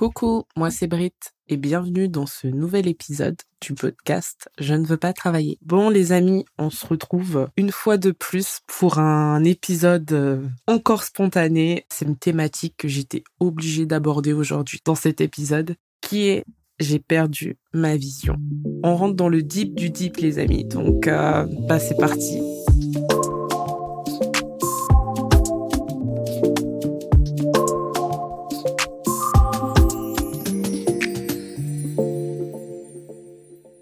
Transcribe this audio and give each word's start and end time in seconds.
Coucou, 0.00 0.44
moi 0.56 0.70
c'est 0.70 0.86
Brit 0.86 1.12
et 1.46 1.58
bienvenue 1.58 2.08
dans 2.08 2.24
ce 2.24 2.46
nouvel 2.46 2.88
épisode 2.88 3.36
du 3.60 3.74
podcast 3.74 4.48
Je 4.58 4.72
ne 4.72 4.86
veux 4.86 4.96
pas 4.96 5.12
travailler. 5.12 5.58
Bon 5.60 5.90
les 5.90 6.12
amis, 6.12 6.46
on 6.56 6.70
se 6.70 6.86
retrouve 6.86 7.50
une 7.58 7.70
fois 7.70 7.98
de 7.98 8.10
plus 8.10 8.60
pour 8.66 8.98
un 8.98 9.44
épisode 9.44 10.10
euh, 10.12 10.42
encore 10.66 11.02
spontané. 11.02 11.84
C'est 11.90 12.06
une 12.06 12.16
thématique 12.16 12.76
que 12.78 12.88
j'étais 12.88 13.24
obligée 13.40 13.84
d'aborder 13.84 14.32
aujourd'hui 14.32 14.80
dans 14.86 14.94
cet 14.94 15.20
épisode 15.20 15.76
qui 16.00 16.28
est 16.28 16.46
j'ai 16.78 16.98
perdu 16.98 17.58
ma 17.74 17.94
vision. 17.98 18.36
On 18.82 18.96
rentre 18.96 19.16
dans 19.16 19.28
le 19.28 19.42
deep 19.42 19.74
du 19.74 19.90
deep 19.90 20.16
les 20.16 20.38
amis, 20.38 20.64
donc 20.64 21.08
euh, 21.08 21.44
bah 21.68 21.78
c'est 21.78 21.98
parti. 21.98 22.40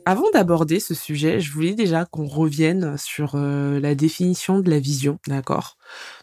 Avant 0.09 0.31
d'aborder 0.31 0.81
ce 0.81 0.95
sujet, 0.95 1.39
je 1.39 1.53
voulais 1.53 1.75
déjà 1.75 2.07
qu'on 2.07 2.27
revienne 2.27 2.97
sur 2.97 3.33
euh, 3.35 3.79
la 3.79 3.95
définition 3.95 4.59
de 4.59 4.71
la 4.71 4.79
vision, 4.79 5.19
d'accord? 5.27 5.77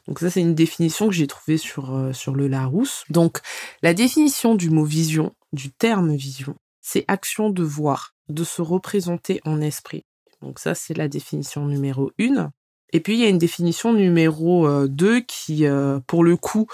Donc 0.08 0.18
ça, 0.18 0.32
c'est 0.32 0.42
une 0.42 0.56
définition 0.56 1.08
que 1.08 1.14
j'ai 1.14 1.28
trouvée 1.28 1.60
sur, 1.60 1.96
euh, 1.96 2.12
sur 2.12 2.34
le 2.34 2.48
Larousse. 2.48 3.04
Donc, 3.12 3.42
la 3.84 3.94
définition 3.94 4.56
du 4.56 4.72
mot 4.72 4.86
vision, 4.86 5.36
du 5.54 5.72
terme 5.72 6.16
vision, 6.16 6.56
c'est 6.82 7.06
action 7.08 7.52
de 7.52 7.62
voir, 7.62 8.16
de 8.28 8.44
se 8.44 8.64
représenter 8.64 9.40
en 9.46 9.62
esprit. 9.62 10.04
Donc 10.42 10.58
ça, 10.58 10.74
c'est 10.74 10.96
la 10.96 11.08
définition 11.08 11.68
numéro 11.68 12.12
une. 12.18 12.50
Et 12.92 13.02
puis, 13.02 13.14
il 13.14 13.20
y 13.20 13.26
a 13.26 13.30
une 13.30 13.38
définition 13.38 13.94
numéro 13.94 14.68
euh, 14.68 14.88
deux 14.88 15.20
qui, 15.20 15.66
pour 16.08 16.24
le 16.24 16.38
coup, 16.38 16.66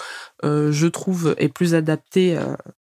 je 0.42 0.86
trouve 0.86 1.34
est 1.36 1.50
plus 1.50 1.74
adaptée 1.74 2.38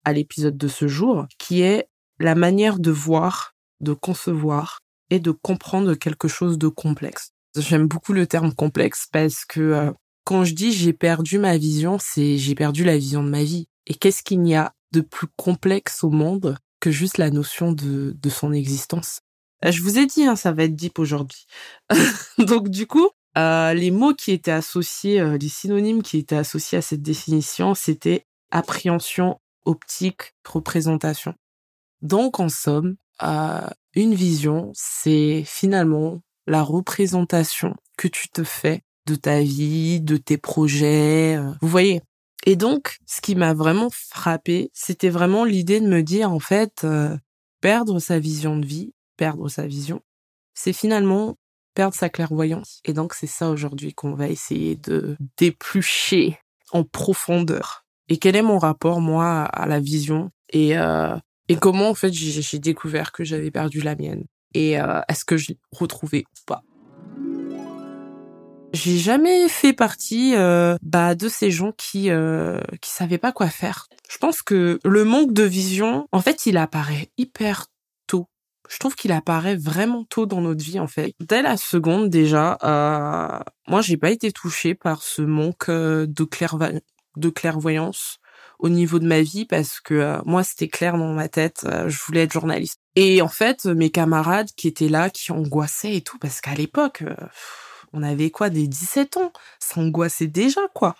à 0.02 0.12
l'épisode 0.14 0.56
de 0.56 0.68
ce 0.68 0.88
jour, 0.88 1.26
qui 1.36 1.60
est 1.60 1.90
la 2.20 2.34
manière 2.34 2.78
de 2.78 2.90
voir 2.90 3.53
de 3.80 3.92
concevoir 3.92 4.80
et 5.10 5.20
de 5.20 5.30
comprendre 5.30 5.94
quelque 5.94 6.28
chose 6.28 6.58
de 6.58 6.68
complexe. 6.68 7.30
J'aime 7.56 7.86
beaucoup 7.86 8.12
le 8.12 8.26
terme 8.26 8.52
complexe 8.52 9.06
parce 9.12 9.44
que 9.44 9.60
euh, 9.60 9.92
quand 10.24 10.44
je 10.44 10.54
dis 10.54 10.72
j'ai 10.72 10.92
perdu 10.92 11.38
ma 11.38 11.56
vision, 11.56 11.98
c'est 12.00 12.36
j'ai 12.38 12.54
perdu 12.54 12.84
la 12.84 12.96
vision 12.96 13.22
de 13.22 13.28
ma 13.28 13.44
vie. 13.44 13.66
Et 13.86 13.94
qu'est-ce 13.94 14.22
qu'il 14.22 14.46
y 14.46 14.54
a 14.54 14.72
de 14.92 15.00
plus 15.00 15.28
complexe 15.36 16.02
au 16.02 16.10
monde 16.10 16.56
que 16.80 16.90
juste 16.90 17.18
la 17.18 17.30
notion 17.30 17.72
de, 17.72 18.16
de 18.20 18.30
son 18.30 18.52
existence? 18.52 19.20
Euh, 19.64 19.70
Je 19.70 19.82
vous 19.82 19.98
ai 19.98 20.06
dit, 20.06 20.24
hein, 20.24 20.36
ça 20.36 20.52
va 20.52 20.64
être 20.64 20.74
deep 20.74 20.98
aujourd'hui. 20.98 21.46
Donc 22.38 22.70
du 22.70 22.86
coup, 22.86 23.08
euh, 23.36 23.74
les 23.74 23.90
mots 23.90 24.14
qui 24.14 24.32
étaient 24.32 24.50
associés, 24.50 25.22
les 25.38 25.48
synonymes 25.48 26.02
qui 26.02 26.18
étaient 26.18 26.36
associés 26.36 26.78
à 26.78 26.82
cette 26.82 27.02
définition, 27.02 27.74
c'était 27.74 28.24
appréhension, 28.50 29.40
optique, 29.64 30.34
représentation. 30.48 31.34
Donc 32.02 32.40
en 32.40 32.48
somme, 32.48 32.96
une 33.20 34.14
vision, 34.14 34.72
c'est 34.74 35.42
finalement 35.46 36.20
la 36.46 36.62
représentation 36.62 37.74
que 37.96 38.08
tu 38.08 38.28
te 38.28 38.44
fais 38.44 38.82
de 39.06 39.14
ta 39.14 39.40
vie, 39.40 40.00
de 40.00 40.16
tes 40.16 40.38
projets. 40.38 41.36
Euh, 41.36 41.52
vous 41.60 41.68
voyez 41.68 42.02
Et 42.46 42.56
donc, 42.56 42.98
ce 43.06 43.20
qui 43.20 43.34
m'a 43.34 43.54
vraiment 43.54 43.88
frappé, 43.90 44.70
c'était 44.72 45.10
vraiment 45.10 45.44
l'idée 45.44 45.80
de 45.80 45.86
me 45.86 46.02
dire, 46.02 46.30
en 46.30 46.40
fait, 46.40 46.82
euh, 46.84 47.16
perdre 47.60 47.98
sa 47.98 48.18
vision 48.18 48.56
de 48.56 48.66
vie, 48.66 48.92
perdre 49.16 49.48
sa 49.48 49.66
vision, 49.66 50.00
c'est 50.54 50.72
finalement 50.72 51.36
perdre 51.74 51.94
sa 51.94 52.08
clairvoyance. 52.08 52.80
Et 52.84 52.92
donc, 52.92 53.14
c'est 53.14 53.26
ça 53.26 53.50
aujourd'hui 53.50 53.92
qu'on 53.94 54.14
va 54.14 54.28
essayer 54.28 54.76
de 54.76 55.16
déplucher 55.36 56.38
en 56.72 56.84
profondeur. 56.84 57.84
Et 58.08 58.18
quel 58.18 58.36
est 58.36 58.42
mon 58.42 58.58
rapport, 58.58 59.00
moi, 59.00 59.44
à 59.44 59.66
la 59.66 59.80
vision 59.80 60.30
et 60.50 60.76
euh, 60.78 61.16
et 61.48 61.56
comment 61.56 61.90
en 61.90 61.94
fait 61.94 62.12
j'ai 62.12 62.58
découvert 62.58 63.12
que 63.12 63.24
j'avais 63.24 63.50
perdu 63.50 63.80
la 63.80 63.96
mienne 63.96 64.24
et 64.54 64.80
euh, 64.80 65.00
est-ce 65.08 65.24
que 65.24 65.36
je 65.36 65.48
l'ai 65.48 65.58
retrouvée 65.72 66.24
ou 66.26 66.40
pas? 66.46 66.62
J'ai 68.72 68.98
jamais 68.98 69.48
fait 69.48 69.72
partie 69.72 70.34
euh, 70.34 70.76
bah, 70.82 71.14
de 71.14 71.28
ces 71.28 71.50
gens 71.52 71.72
qui 71.76 72.10
euh, 72.10 72.60
savaient 72.82 73.18
pas 73.18 73.30
quoi 73.30 73.48
faire. 73.48 73.86
Je 74.08 74.18
pense 74.18 74.42
que 74.42 74.80
le 74.84 75.04
manque 75.04 75.32
de 75.32 75.44
vision, 75.44 76.08
en 76.10 76.20
fait, 76.20 76.46
il 76.46 76.56
apparaît 76.56 77.08
hyper 77.16 77.66
tôt. 78.08 78.26
Je 78.68 78.78
trouve 78.78 78.96
qu'il 78.96 79.12
apparaît 79.12 79.54
vraiment 79.54 80.04
tôt 80.04 80.26
dans 80.26 80.40
notre 80.40 80.64
vie, 80.64 80.80
en 80.80 80.88
fait. 80.88 81.14
Dès 81.20 81.42
la 81.42 81.56
seconde 81.56 82.10
déjà, 82.10 82.58
euh, 82.64 83.38
moi, 83.68 83.80
j'ai 83.80 83.96
pas 83.96 84.10
été 84.10 84.32
touchée 84.32 84.74
par 84.74 85.04
ce 85.04 85.22
manque 85.22 85.70
de, 85.70 86.08
de 87.16 87.28
clairvoyance 87.30 88.18
au 88.58 88.68
niveau 88.68 88.98
de 88.98 89.06
ma 89.06 89.22
vie 89.22 89.44
parce 89.44 89.80
que 89.80 89.94
euh, 89.94 90.18
moi 90.24 90.44
c'était 90.44 90.68
clair 90.68 90.96
dans 90.96 91.12
ma 91.12 91.28
tête, 91.28 91.64
euh, 91.66 91.88
je 91.88 91.98
voulais 92.02 92.22
être 92.22 92.32
journaliste. 92.32 92.78
Et 92.96 93.22
en 93.22 93.28
fait, 93.28 93.66
mes 93.66 93.90
camarades 93.90 94.50
qui 94.56 94.68
étaient 94.68 94.88
là, 94.88 95.10
qui 95.10 95.32
angoissaient 95.32 95.96
et 95.96 96.00
tout, 96.00 96.18
parce 96.18 96.40
qu'à 96.40 96.54
l'époque, 96.54 97.02
euh, 97.02 97.14
on 97.92 98.02
avait 98.02 98.30
quoi, 98.30 98.50
des 98.50 98.66
17 98.68 99.16
ans, 99.16 99.32
ça 99.58 99.80
angoissait 99.80 100.26
déjà 100.26 100.60
quoi. 100.74 100.96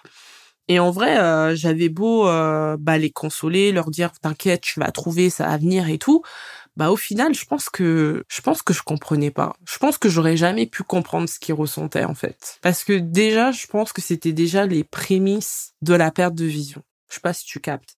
Et 0.69 0.79
en 0.79 0.91
vrai, 0.91 1.55
j'avais 1.57 1.91
beau 1.91 2.25
bah, 2.25 2.97
les 2.97 3.11
consoler, 3.11 3.71
leur 3.71 3.91
dire 3.91 4.13
t'inquiète, 4.13 4.63
tu 4.63 4.81
vas 4.81 4.91
trouver, 4.93 5.29
ça 5.29 5.47
va 5.47 5.59
venir 5.59 5.91
et 5.91 5.99
tout. 5.99 6.23
Bah 6.77 6.91
au 6.91 6.97
final, 6.97 7.35
je 7.35 7.45
pense 7.45 7.69
que 7.69 8.25
je 8.29 8.41
pense 8.41 8.63
que 8.63 8.73
je 8.73 8.83
comprenais 8.83 9.31
pas. 9.31 9.55
Je 9.67 9.79
pense 9.79 9.99
que 9.99 10.09
j'aurais 10.09 10.37
jamais 10.37 10.67
pu 10.67 10.83
comprendre 10.83 11.29
ce 11.29 11.39
qu'ils 11.39 11.55
ressentaient 11.55 12.05
en 12.05 12.15
fait, 12.15 12.59
parce 12.63 12.83
que 12.83 12.95
déjà, 12.95 13.53
je 13.53 13.67
pense 13.67 13.93
que 13.93 14.01
c'était 14.01 14.33
déjà 14.33 14.67
les 14.67 14.85
prémices 14.85 15.75
de 15.83 15.95
la 15.95 16.11
perte 16.11 16.35
de 16.35 16.47
vision. 16.47 16.83
Je 17.15 17.19
sais 17.19 17.21
pas 17.21 17.33
si 17.33 17.45
tu 17.45 17.61
captes. 17.61 17.97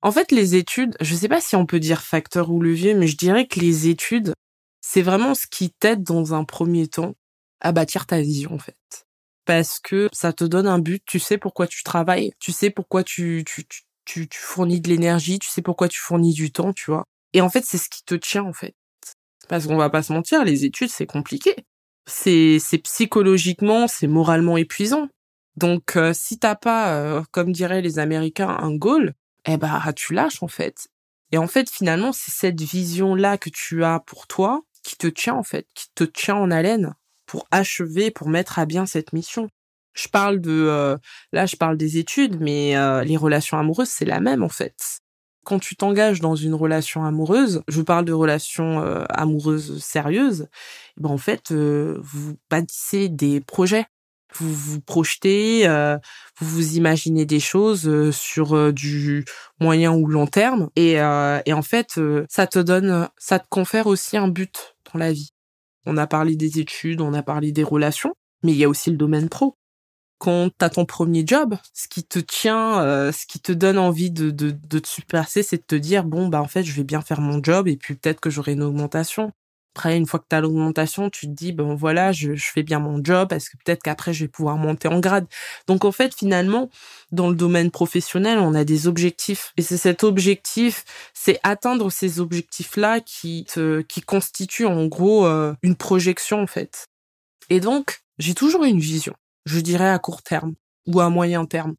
En 0.00 0.10
fait, 0.10 0.32
les 0.32 0.54
études, 0.54 0.96
je 1.02 1.14
sais 1.14 1.28
pas 1.28 1.42
si 1.42 1.54
on 1.54 1.66
peut 1.66 1.80
dire 1.80 2.00
facteur 2.00 2.50
ou 2.50 2.58
levier, 2.62 2.94
mais 2.94 3.06
je 3.06 3.18
dirais 3.18 3.46
que 3.46 3.60
les 3.60 3.88
études, 3.88 4.32
c'est 4.80 5.02
vraiment 5.02 5.34
ce 5.34 5.46
qui 5.46 5.68
t'aide 5.68 6.02
dans 6.02 6.32
un 6.32 6.44
premier 6.44 6.88
temps 6.88 7.14
à 7.60 7.72
bâtir 7.72 8.06
ta 8.06 8.22
vision, 8.22 8.54
en 8.54 8.58
fait. 8.58 9.06
Parce 9.44 9.80
que 9.80 10.08
ça 10.14 10.32
te 10.32 10.44
donne 10.44 10.66
un 10.66 10.78
but, 10.78 11.02
tu 11.04 11.18
sais 11.18 11.36
pourquoi 11.36 11.66
tu 11.66 11.82
travailles, 11.82 12.32
tu 12.38 12.52
sais 12.52 12.70
pourquoi 12.70 13.04
tu, 13.04 13.44
tu, 13.46 13.66
tu, 14.06 14.28
tu 14.30 14.38
fournis 14.38 14.80
de 14.80 14.88
l'énergie, 14.88 15.38
tu 15.38 15.50
sais 15.50 15.60
pourquoi 15.60 15.88
tu 15.88 16.00
fournis 16.00 16.32
du 16.32 16.52
temps, 16.52 16.72
tu 16.72 16.90
vois. 16.90 17.04
Et 17.34 17.42
en 17.42 17.50
fait, 17.50 17.66
c'est 17.66 17.76
ce 17.76 17.90
qui 17.90 18.02
te 18.02 18.14
tient, 18.14 18.44
en 18.44 18.54
fait. 18.54 18.74
Parce 19.50 19.66
qu'on 19.66 19.76
va 19.76 19.90
pas 19.90 20.02
se 20.02 20.14
mentir, 20.14 20.42
les 20.42 20.64
études, 20.64 20.88
c'est 20.88 21.04
compliqué. 21.04 21.54
C'est, 22.06 22.58
c'est 22.60 22.78
psychologiquement, 22.78 23.88
c'est 23.88 24.06
moralement 24.06 24.56
épuisant. 24.56 25.08
Donc, 25.56 25.96
euh, 25.96 26.12
si 26.14 26.38
t'as 26.38 26.56
pas, 26.56 26.94
euh, 26.94 27.22
comme 27.30 27.52
diraient 27.52 27.82
les 27.82 27.98
Américains, 27.98 28.48
un 28.48 28.74
goal, 28.74 29.14
eh 29.46 29.56
ben, 29.56 29.80
tu 29.94 30.14
lâches 30.14 30.42
en 30.42 30.48
fait. 30.48 30.88
Et 31.32 31.38
en 31.38 31.46
fait, 31.46 31.70
finalement, 31.70 32.12
c'est 32.12 32.32
cette 32.32 32.60
vision-là 32.60 33.38
que 33.38 33.50
tu 33.50 33.84
as 33.84 34.00
pour 34.00 34.26
toi 34.26 34.62
qui 34.82 34.96
te 34.96 35.06
tient 35.06 35.34
en 35.34 35.42
fait, 35.42 35.66
qui 35.74 35.86
te 35.94 36.04
tient 36.04 36.36
en 36.36 36.50
haleine 36.50 36.94
pour 37.26 37.46
achever, 37.50 38.10
pour 38.10 38.28
mettre 38.28 38.58
à 38.58 38.66
bien 38.66 38.86
cette 38.86 39.12
mission. 39.12 39.48
Je 39.94 40.08
parle 40.08 40.40
de, 40.40 40.50
euh, 40.50 40.96
là, 41.32 41.46
je 41.46 41.56
parle 41.56 41.76
des 41.76 41.98
études, 41.98 42.40
mais 42.40 42.74
les 43.04 43.16
relations 43.16 43.58
amoureuses, 43.58 43.88
c'est 43.88 44.04
la 44.04 44.20
même 44.20 44.42
en 44.42 44.48
fait. 44.48 45.00
Quand 45.44 45.58
tu 45.58 45.76
t'engages 45.76 46.20
dans 46.20 46.36
une 46.36 46.54
relation 46.54 47.04
amoureuse, 47.04 47.62
je 47.68 47.82
parle 47.82 48.04
de 48.04 48.12
relations 48.12 48.80
amoureuses 49.08 49.82
sérieuses, 49.82 50.48
eh 50.98 51.02
ben 51.02 51.10
en 51.10 51.18
fait, 51.18 51.52
vous 51.52 52.36
bâtissez 52.50 53.08
des 53.08 53.40
projets 53.40 53.86
vous 54.38 54.52
vous 54.54 54.80
projetez, 54.80 55.66
euh, 55.66 55.96
vous 56.40 56.46
vous 56.46 56.76
imaginez 56.76 57.26
des 57.26 57.40
choses 57.40 57.88
euh, 57.88 58.12
sur 58.12 58.54
euh, 58.54 58.72
du 58.72 59.24
moyen 59.60 59.92
ou 59.92 60.06
long 60.06 60.26
terme, 60.26 60.70
et, 60.76 61.00
en 61.02 61.62
fait, 61.62 62.00
ça 62.28 62.46
te 62.46 62.58
donne, 62.58 63.08
ça 63.18 63.38
te 63.38 63.46
confère 63.48 63.86
aussi 63.86 64.16
un 64.16 64.28
but 64.28 64.76
dans 64.92 64.98
la 64.98 65.12
vie. 65.12 65.30
On 65.86 65.96
a 65.96 66.06
parlé 66.06 66.36
des 66.36 66.58
études, 66.58 67.00
on 67.00 67.14
a 67.14 67.22
parlé 67.22 67.52
des 67.52 67.62
relations, 67.62 68.14
mais 68.42 68.52
il 68.52 68.58
y 68.58 68.64
a 68.64 68.68
aussi 68.68 68.90
le 68.90 68.96
domaine 68.96 69.28
pro. 69.28 69.56
Quand 70.18 70.50
t'as 70.56 70.70
ton 70.70 70.86
premier 70.86 71.24
job, 71.26 71.56
ce 71.74 71.88
qui 71.88 72.04
te 72.04 72.18
tient, 72.18 73.12
ce 73.12 73.26
qui 73.26 73.40
te 73.40 73.52
donne 73.52 73.78
envie 73.78 74.10
de, 74.10 74.30
de, 74.30 74.52
de 74.52 74.78
te 74.78 74.88
surpasser, 74.88 75.42
c'est 75.42 75.58
de 75.58 75.64
te 75.66 75.74
dire 75.74 76.04
bon 76.04 76.28
bah 76.28 76.40
en 76.40 76.48
fait 76.48 76.62
je 76.62 76.72
vais 76.72 76.84
bien 76.84 77.02
faire 77.02 77.20
mon 77.20 77.42
job 77.42 77.68
et 77.68 77.76
puis 77.76 77.94
peut-être 77.94 78.20
que 78.20 78.30
j'aurai 78.30 78.52
une 78.52 78.62
augmentation. 78.62 79.32
Après, 79.76 79.96
une 79.96 80.06
fois 80.06 80.20
que 80.20 80.26
tu 80.30 80.36
as 80.36 80.40
l'augmentation, 80.40 81.10
tu 81.10 81.26
te 81.26 81.32
dis, 81.32 81.50
ben 81.50 81.74
voilà, 81.74 82.12
je, 82.12 82.36
je 82.36 82.46
fais 82.46 82.62
bien 82.62 82.78
mon 82.78 83.02
job, 83.02 83.28
parce 83.28 83.48
que 83.48 83.56
peut-être 83.64 83.82
qu'après, 83.82 84.12
je 84.12 84.24
vais 84.24 84.28
pouvoir 84.28 84.56
monter 84.56 84.86
en 84.86 85.00
grade. 85.00 85.26
Donc, 85.66 85.84
en 85.84 85.90
fait, 85.90 86.14
finalement, 86.14 86.70
dans 87.10 87.28
le 87.28 87.34
domaine 87.34 87.72
professionnel, 87.72 88.38
on 88.38 88.54
a 88.54 88.64
des 88.64 88.86
objectifs. 88.86 89.52
Et 89.56 89.62
c'est 89.62 89.76
cet 89.76 90.04
objectif, 90.04 90.84
c'est 91.12 91.40
atteindre 91.42 91.90
ces 91.90 92.20
objectifs-là 92.20 93.00
qui, 93.00 93.46
te, 93.52 93.80
qui 93.80 94.00
constituent 94.00 94.66
en 94.66 94.86
gros 94.86 95.26
euh, 95.26 95.54
une 95.64 95.74
projection, 95.74 96.40
en 96.40 96.46
fait. 96.46 96.86
Et 97.50 97.58
donc, 97.58 98.02
j'ai 98.18 98.34
toujours 98.34 98.62
une 98.62 98.78
vision, 98.78 99.14
je 99.44 99.58
dirais 99.58 99.90
à 99.90 99.98
court 99.98 100.22
terme 100.22 100.54
ou 100.86 101.00
à 101.00 101.10
moyen 101.10 101.46
terme 101.46 101.74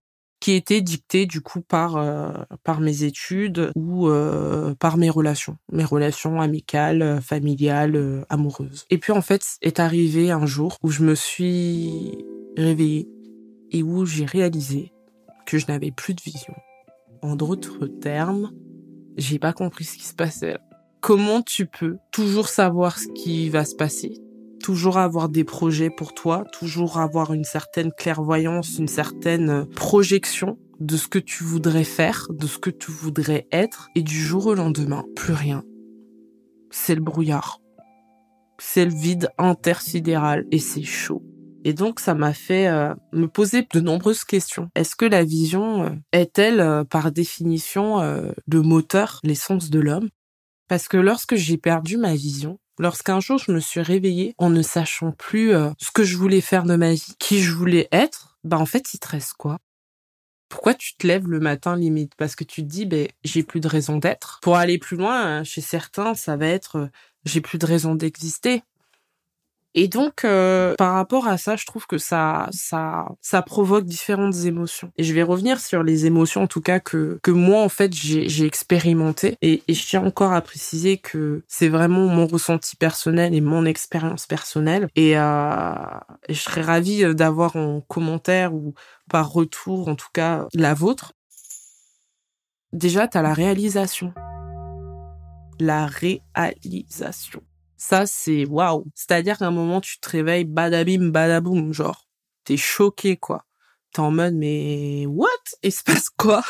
qui 0.45 0.51
était 0.51 0.81
dicté 0.81 1.25
du 1.25 1.41
coup 1.41 1.61
par 1.61 1.97
euh, 1.97 2.31
par 2.63 2.79
mes 2.79 3.01
études 3.01 3.71
ou 3.75 4.09
euh, 4.09 4.75
par 4.75 4.97
mes 4.97 5.09
relations, 5.09 5.57
mes 5.71 5.83
relations 5.83 6.39
amicales, 6.39 7.19
familiales, 7.19 8.23
amoureuses. 8.29 8.85
Et 8.91 8.99
puis 8.99 9.11
en 9.11 9.23
fait, 9.23 9.43
est 9.63 9.79
arrivé 9.79 10.29
un 10.29 10.45
jour 10.45 10.77
où 10.83 10.91
je 10.91 11.01
me 11.01 11.15
suis 11.15 12.15
réveillée 12.55 13.09
et 13.71 13.81
où 13.81 14.05
j'ai 14.05 14.25
réalisé 14.25 14.91
que 15.47 15.57
je 15.57 15.65
n'avais 15.67 15.89
plus 15.89 16.13
de 16.13 16.21
vision. 16.21 16.53
En 17.23 17.35
d'autres 17.35 17.87
termes, 17.87 18.51
j'ai 19.17 19.39
pas 19.39 19.51
compris 19.51 19.85
ce 19.85 19.97
qui 19.97 20.05
se 20.05 20.13
passait. 20.13 20.57
Comment 21.01 21.41
tu 21.41 21.65
peux 21.65 21.97
toujours 22.11 22.49
savoir 22.49 22.99
ce 22.99 23.07
qui 23.07 23.49
va 23.49 23.65
se 23.65 23.73
passer, 23.73 24.21
toujours 24.65 24.97
avoir 24.97 25.29
des 25.29 25.43
projets 25.43 25.91
pour 25.91 26.15
toi, 26.15 26.43
toujours 26.51 26.97
avoir 26.97 27.33
une 27.33 27.43
certaine 27.43 27.91
clairvoyance, 27.91 28.79
une 28.79 28.87
certaine 28.87 29.67
projection 29.75 30.57
de 30.79 30.97
ce 30.97 31.07
que 31.07 31.19
tu 31.19 31.43
voudrais 31.43 31.83
faire, 31.83 32.25
de 32.31 32.47
ce 32.47 32.57
que 32.57 32.71
tu 32.71 32.89
voudrais 32.89 33.47
être, 33.51 33.89
et 33.93 34.01
du 34.01 34.19
jour 34.19 34.47
au 34.47 34.55
lendemain, 34.55 35.05
plus 35.15 35.33
rien. 35.33 35.63
C'est 36.71 36.95
le 36.95 37.01
brouillard. 37.01 37.59
C'est 38.57 38.85
le 38.85 38.91
vide 38.91 39.29
intersidéral 39.37 40.47
et 40.49 40.57
c'est 40.57 40.81
chaud. 40.81 41.21
Et 41.63 41.73
donc 41.73 41.99
ça 41.99 42.15
m'a 42.15 42.33
fait 42.33 42.67
euh, 42.67 42.95
me 43.13 43.27
poser 43.27 43.67
de 43.71 43.79
nombreuses 43.79 44.23
questions. 44.23 44.69
Est-ce 44.73 44.95
que 44.95 45.05
la 45.05 45.23
vision 45.23 45.83
euh, 45.83 45.89
est-elle 46.11 46.59
euh, 46.59 46.83
par 46.83 47.11
définition 47.11 47.99
le 48.01 48.61
moteur, 48.63 49.19
l'essence 49.23 49.69
de 49.69 49.79
l'homme? 49.79 50.09
Parce 50.67 50.87
que 50.87 50.97
lorsque 50.97 51.35
j'ai 51.35 51.57
perdu 51.57 51.97
ma 51.97 52.15
vision, 52.15 52.57
lorsqu'un 52.79 53.19
jour 53.19 53.37
je 53.37 53.51
me 53.51 53.59
suis 53.59 53.81
réveillée 53.81 54.35
en 54.37 54.49
ne 54.49 54.61
sachant 54.61 55.11
plus 55.11 55.51
ce 55.79 55.91
que 55.93 56.03
je 56.03 56.17
voulais 56.17 56.41
faire 56.41 56.63
de 56.63 56.75
ma 56.75 56.93
vie, 56.93 57.15
qui 57.19 57.41
je 57.41 57.51
voulais 57.51 57.87
être, 57.91 58.37
bah 58.43 58.57
en 58.57 58.65
fait 58.65 58.93
il 58.93 58.99
te 58.99 59.07
reste 59.07 59.33
quoi? 59.33 59.57
Pourquoi 60.47 60.73
tu 60.75 60.95
te 60.95 61.07
lèves 61.07 61.27
le 61.27 61.39
matin 61.39 61.75
limite? 61.75 62.13
Parce 62.17 62.35
que 62.35 62.43
tu 62.43 62.61
te 62.61 62.67
dis, 62.67 62.85
ben, 62.85 63.07
j'ai 63.23 63.43
plus 63.43 63.59
de 63.59 63.67
raison 63.67 63.97
d'être. 63.97 64.39
Pour 64.41 64.55
aller 64.57 64.77
plus 64.77 64.95
loin, 64.95 65.43
chez 65.43 65.59
certains, 65.59 66.13
ça 66.13 66.37
va 66.37 66.47
être, 66.47 66.89
j'ai 67.25 67.41
plus 67.41 67.57
de 67.57 67.65
raison 67.65 67.95
d'exister. 67.95 68.61
Et 69.77 69.89
donc, 69.89 70.23
euh, 70.23 70.73
par 70.77 70.93
rapport 70.93 71.27
à 71.27 71.37
ça, 71.37 71.57
je 71.57 71.65
trouve 71.65 71.85
que 71.85 71.97
ça, 71.97 72.47
ça, 72.51 73.09
ça 73.21 73.41
provoque 73.41 73.83
différentes 73.83 74.45
émotions. 74.45 74.91
Et 74.97 75.03
je 75.03 75.13
vais 75.13 75.21
revenir 75.21 75.59
sur 75.59 75.83
les 75.83 76.05
émotions, 76.05 76.43
en 76.43 76.47
tout 76.47 76.61
cas 76.61 76.79
que 76.79 77.19
que 77.21 77.31
moi, 77.31 77.61
en 77.61 77.67
fait, 77.67 77.93
j'ai 77.93 78.45
expérimenté. 78.45 79.37
Et, 79.41 79.63
et, 79.67 79.73
je 79.73 79.85
tiens 79.85 80.05
encore 80.05 80.31
à 80.31 80.41
préciser 80.41 80.97
que 80.97 81.43
c'est 81.49 81.67
vraiment 81.67 82.07
mon 82.07 82.25
ressenti 82.25 82.77
personnel 82.77 83.35
et 83.35 83.41
mon 83.41 83.65
expérience 83.65 84.25
personnelle. 84.27 84.87
Et, 84.95 85.17
euh, 85.17 85.73
je 86.29 86.35
serais 86.39 86.61
ravie 86.61 87.13
d'avoir 87.13 87.57
en 87.57 87.81
commentaire 87.81 88.53
ou 88.53 88.73
par 89.09 89.31
retour, 89.31 89.89
en 89.89 89.95
tout 89.95 90.09
cas, 90.13 90.47
la 90.53 90.73
vôtre. 90.73 91.13
Déjà, 92.71 93.09
tu 93.09 93.17
as 93.17 93.21
la 93.21 93.33
réalisation. 93.33 94.13
La 95.59 95.87
réalisation. 95.87 97.41
Ça, 97.77 98.05
c'est 98.05 98.45
waouh. 98.45 98.85
C'est-à-dire 98.95 99.37
qu'à 99.37 99.47
un 99.47 99.51
moment, 99.51 99.81
tu 99.81 99.99
te 99.99 100.09
réveilles, 100.09 100.45
badabim, 100.45 101.09
badaboum, 101.11 101.73
genre, 101.73 102.07
t'es 102.45 102.57
choqué, 102.57 103.17
quoi. 103.17 103.45
T'es 103.93 103.99
en 104.01 104.11
mode, 104.11 104.35
mais 104.35 105.05
what? 105.07 105.27
Il 105.63 105.71
se 105.71 105.83
passe 105.83 106.09
quoi? 106.09 106.43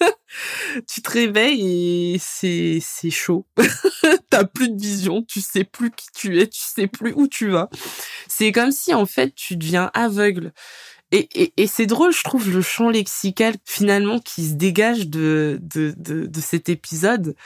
tu 0.88 1.02
te 1.02 1.10
réveilles 1.10 2.14
et 2.14 2.18
c'est, 2.18 2.78
c'est 2.82 3.10
chaud. 3.10 3.46
T'as 4.30 4.44
plus 4.44 4.70
de 4.70 4.80
vision, 4.80 5.22
tu 5.22 5.40
sais 5.40 5.64
plus 5.64 5.90
qui 5.90 6.06
tu 6.14 6.40
es, 6.40 6.46
tu 6.46 6.60
sais 6.60 6.86
plus 6.86 7.12
où 7.14 7.28
tu 7.28 7.50
vas. 7.50 7.68
C'est 8.28 8.52
comme 8.52 8.72
si, 8.72 8.92
en 8.94 9.06
fait, 9.06 9.34
tu 9.34 9.56
deviens 9.56 9.90
aveugle. 9.94 10.52
Et, 11.16 11.66
c'est 11.68 11.86
drôle, 11.86 12.12
je 12.12 12.24
trouve, 12.24 12.50
le 12.50 12.60
champ 12.60 12.90
lexical 12.90 13.54
finalement 13.64 14.18
qui 14.18 14.48
se 14.48 14.54
dégage 14.54 15.08
de, 15.08 15.60
de, 15.62 15.94
de, 15.96 16.40
cet 16.40 16.68
épisode, 16.68 17.36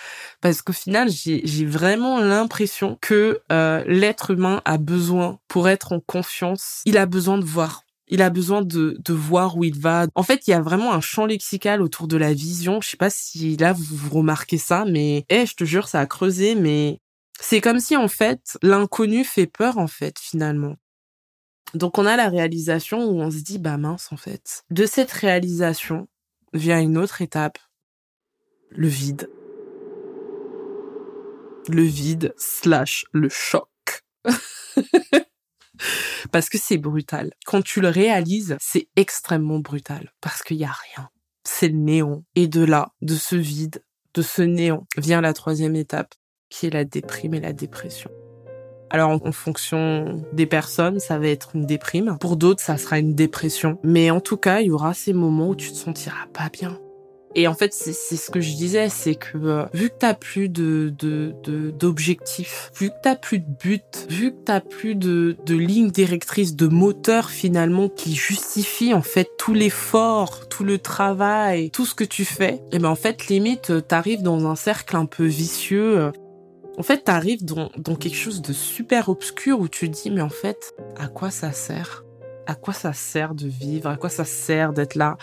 parce 0.41 0.62
qu'au 0.62 0.73
final, 0.73 1.11
j'ai 1.11 1.67
vraiment 1.67 2.19
l'impression 2.19 2.97
que 3.03 3.43
euh, 3.53 3.85
l'être 3.87 4.31
humain 4.31 4.62
a 4.65 4.79
besoin, 4.79 5.38
pour 5.49 5.69
être 5.69 5.93
en 5.93 6.00
confiance, 6.00 6.81
il 6.87 6.97
a 6.97 7.05
besoin 7.05 7.37
de 7.37 7.44
voir. 7.44 7.85
Il 8.11 8.23
a 8.23 8.31
besoin 8.31 8.62
de, 8.62 8.97
de 9.05 9.12
voir 9.12 9.59
où 9.59 9.65
il 9.65 9.79
va. 9.79 10.06
En 10.14 10.23
fait, 10.23 10.49
il 10.49 10.53
y 10.53 10.55
a 10.55 10.62
vraiment 10.62 10.94
un 10.94 11.03
champ 11.03 11.26
lexical 11.26 11.82
autour 11.82 12.09
de 12.09 12.17
la 12.17 12.32
vision. 12.32 12.81
Je 12.81 12.88
sais 12.88 12.97
pas 12.97 13.11
si 13.11 13.59
là 13.59 13.75
vous, 13.75 13.85
vous 13.85 14.17
remarquez 14.17 14.56
ça, 14.56 14.87
mais 14.87 15.26
eh, 15.29 15.44
je 15.44 15.55
te 15.55 15.64
jure, 15.64 15.88
ça 15.88 16.00
a 16.00 16.06
creusé. 16.06 16.55
Mais 16.55 17.00
c'est 17.38 17.61
comme 17.61 17.81
si 17.81 17.97
en 17.99 18.09
fait 18.09 18.56
l'inconnu 18.62 19.25
fait 19.25 19.47
peur 19.47 19.76
en 19.76 19.88
fait 19.88 20.19
finalement. 20.19 20.76
Donc 21.75 21.99
on 21.99 22.06
a 22.06 22.17
la 22.17 22.29
réalisation 22.29 23.05
où 23.05 23.20
on 23.20 23.31
se 23.31 23.38
dit 23.38 23.59
bah 23.59 23.76
mince 23.76 24.11
en 24.12 24.17
fait. 24.17 24.65
De 24.70 24.87
cette 24.87 25.12
réalisation 25.12 26.09
vient 26.53 26.81
une 26.81 26.97
autre 26.97 27.23
étape, 27.23 27.59
le 28.70 28.88
vide. 28.88 29.31
Le 31.69 31.82
vide 31.82 32.35
slash 32.38 33.05
le 33.12 33.29
choc. 33.29 33.69
parce 36.32 36.49
que 36.49 36.59
c'est 36.59 36.79
brutal. 36.79 37.32
Quand 37.44 37.62
tu 37.62 37.81
le 37.81 37.88
réalises, 37.88 38.56
c'est 38.61 38.88
extrêmement 38.97 39.59
brutal 39.59 40.12
parce 40.21 40.43
qu'il 40.43 40.56
y 40.56 40.64
a 40.64 40.75
rien. 40.94 41.11
C'est 41.44 41.69
le 41.69 41.79
néon. 41.79 42.25
Et 42.35 42.47
de 42.47 42.64
là, 42.64 42.93
de 43.03 43.14
ce 43.14 43.37
vide, 43.37 43.82
de 44.14 44.23
ce 44.23 44.43
néon, 44.43 44.87
vient 44.97 45.21
la 45.21 45.32
troisième 45.32 45.76
étape, 45.76 46.14
qui 46.49 46.67
est 46.67 46.71
la 46.71 46.85
déprime 46.85 47.35
et 47.35 47.41
la 47.41 47.53
dépression. 47.53 48.11
Alors 48.90 49.11
en 49.11 49.32
fonction 49.32 50.23
des 50.32 50.46
personnes, 50.46 50.99
ça 50.99 51.19
va 51.19 51.29
être 51.29 51.50
une 51.55 51.67
déprime. 51.67 52.17
Pour 52.20 52.37
d'autres, 52.37 52.62
ça 52.62 52.76
sera 52.76 52.99
une 52.99 53.14
dépression. 53.14 53.79
Mais 53.82 54.11
en 54.11 54.20
tout 54.20 54.37
cas, 54.37 54.61
il 54.61 54.69
y 54.69 54.70
aura 54.70 54.94
ces 54.94 55.12
moments 55.12 55.49
où 55.49 55.55
tu 55.55 55.70
te 55.70 55.76
sentiras 55.76 56.26
pas 56.32 56.49
bien. 56.52 56.79
Et 57.35 57.46
en 57.46 57.55
fait, 57.55 57.73
c'est 57.73 57.93
ce 57.93 58.31
que 58.31 58.40
je 58.40 58.55
disais, 58.55 58.88
c'est 58.88 59.14
que 59.14 59.37
euh, 59.38 59.64
vu 59.75 59.90
que 59.90 59.94
t'as 59.99 60.14
plus 60.14 60.49
de 60.49 60.93
d'objectifs, 61.79 62.70
vu 62.75 62.88
que 62.88 62.94
t'as 63.02 63.17
plus 63.17 63.38
de 63.38 63.46
but, 63.46 64.06
vu 64.08 64.32
que 64.32 64.38
t'as 64.44 64.61
plus 64.61 64.94
de 64.94 65.37
de 65.44 65.55
ligne 65.55 65.90
directrice, 65.90 66.56
de 66.56 66.67
moteur 66.67 67.31
finalement 67.31 67.88
qui 67.88 68.14
justifie 68.14 68.94
en 68.94 69.02
fait 69.02 69.29
tout 69.38 69.55
l'effort, 69.55 70.49
tout 70.49 70.64
le 70.64 70.79
travail, 70.79 71.70
tout 71.70 71.85
ce 71.85 71.94
que 71.94 72.05
tu 72.05 72.25
fais, 72.25 72.55
et 72.55 72.62
eh 72.73 72.79
ben 72.79 72.88
en 72.88 72.96
fait 72.96 73.29
limite 73.29 73.87
t'arrives 73.87 74.23
dans 74.23 74.46
un 74.46 74.56
cercle 74.56 74.96
un 74.96 75.06
peu 75.06 75.26
vicieux 75.26 75.99
euh, 75.99 76.11
en 76.78 76.82
fait, 76.82 77.04
t'arrives 77.04 77.44
dans, 77.44 77.70
dans 77.76 77.96
quelque 77.96 78.16
chose 78.16 78.40
de 78.40 78.52
super 78.52 79.08
obscur 79.08 79.58
où 79.58 79.69
tu 79.69 79.88
dis, 79.88 80.10
mais 80.10 80.20
en 80.20 80.28
fait, 80.28 80.75
à 80.96 81.08
quoi 81.08 81.30
ça 81.30 81.50
sert? 81.50 82.04
À 82.46 82.54
quoi 82.54 82.72
ça 82.72 82.92
sert 82.92 83.34
de 83.34 83.48
vivre? 83.48 83.90
À 83.90 83.96
quoi 83.96 84.08
ça 84.08 84.25
sert 84.25 84.72
d'être 84.72 84.94
là? 84.94 85.19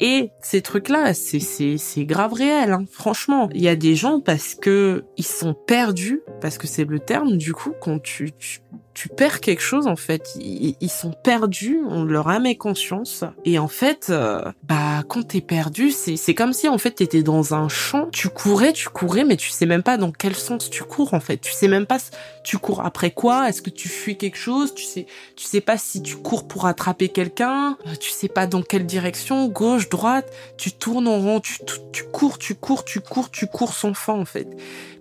Et 0.00 0.30
ces 0.40 0.62
trucs-là, 0.62 1.12
c'est 1.12 1.40
c'est 1.40 1.76
c'est 1.76 2.04
grave 2.06 2.32
réel. 2.32 2.72
Hein. 2.72 2.84
Franchement, 2.90 3.50
il 3.52 3.60
y 3.60 3.68
a 3.68 3.76
des 3.76 3.94
gens 3.94 4.20
parce 4.20 4.54
que 4.54 5.04
ils 5.16 5.26
sont 5.26 5.54
perdus, 5.54 6.22
parce 6.40 6.56
que 6.56 6.66
c'est 6.66 6.84
le 6.84 6.98
terme 6.98 7.36
du 7.36 7.52
coup 7.52 7.72
quand 7.80 8.00
tu, 8.00 8.32
tu 8.38 8.60
tu 8.94 9.08
perds 9.08 9.40
quelque 9.40 9.62
chose 9.62 9.86
en 9.86 9.96
fait. 9.96 10.36
Ils, 10.36 10.90
sont 10.90 11.12
perdus, 11.12 11.80
on 11.88 12.04
leur 12.04 12.28
a 12.28 12.38
mis 12.38 12.56
conscience. 12.56 13.24
Et 13.44 13.58
en 13.58 13.68
fait, 13.68 14.08
euh, 14.10 14.42
bah 14.64 15.02
quand 15.08 15.28
t'es 15.28 15.40
perdu, 15.40 15.90
c'est 15.90 16.34
comme 16.34 16.52
si 16.52 16.68
en 16.68 16.78
fait 16.78 16.92
t'étais 16.92 17.22
dans 17.22 17.54
un 17.54 17.68
champ, 17.68 18.08
tu 18.12 18.28
courais, 18.28 18.72
tu 18.72 18.88
courais, 18.88 19.24
mais 19.24 19.36
tu 19.36 19.50
sais 19.50 19.66
même 19.66 19.82
pas 19.82 19.96
dans 19.96 20.12
quel 20.12 20.34
sens 20.34 20.68
tu 20.68 20.84
cours 20.84 21.14
en 21.14 21.20
fait. 21.20 21.38
Tu 21.38 21.52
sais 21.52 21.68
même 21.68 21.86
pas 21.86 21.98
tu 22.44 22.58
cours 22.58 22.84
après 22.84 23.10
quoi? 23.10 23.48
Est-ce 23.48 23.62
que 23.62 23.70
tu 23.70 23.88
fuis 23.88 24.16
quelque 24.16 24.38
chose? 24.38 24.74
Tu 24.74 24.84
sais 24.84 25.06
tu 25.36 25.44
sais 25.44 25.60
pas 25.60 25.78
si 25.78 26.02
tu 26.02 26.16
cours 26.16 26.46
pour 26.46 26.66
attraper 26.66 27.08
quelqu'un? 27.08 27.78
Euh, 27.86 27.94
tu 27.98 28.10
sais 28.10 28.28
pas 28.28 28.46
dans 28.46 28.62
quelle 28.62 28.86
direction, 28.86 29.48
gauche, 29.48 29.88
droite? 29.88 30.30
Tu 30.58 30.72
tournes 30.72 31.08
en 31.08 31.18
rond, 31.18 31.40
tu, 31.40 31.58
tu, 31.64 31.76
tu 31.92 32.04
cours, 32.04 32.38
tu 32.38 32.54
cours, 32.54 32.84
tu 32.84 33.00
cours, 33.00 33.30
tu 33.30 33.46
cours 33.46 33.72
sans 33.72 33.94
fin 33.94 34.14
en 34.14 34.24
fait. 34.24 34.48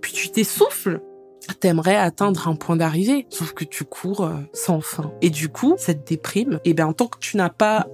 Puis 0.02 0.14
tu 0.14 0.30
t'essouffles 0.30 1.02
t'aimerais 1.60 1.96
atteindre 1.96 2.48
un 2.48 2.56
point 2.56 2.76
d'arrivée, 2.76 3.26
sauf 3.30 3.54
que 3.54 3.64
tu 3.64 3.84
cours 3.84 4.26
euh, 4.26 4.36
sans 4.54 4.82
fin. 4.82 5.12
Et 5.22 5.30
du 5.30 5.50
coup, 5.50 5.76
cette 5.78 6.08
déprime, 6.08 6.60
et 6.66 6.72
eh 6.72 6.74
bien, 6.74 6.92
tant 6.94 7.08
que 7.08 7.20
tu 7.20 7.38
n'as 7.38 7.50
pas 7.50 7.88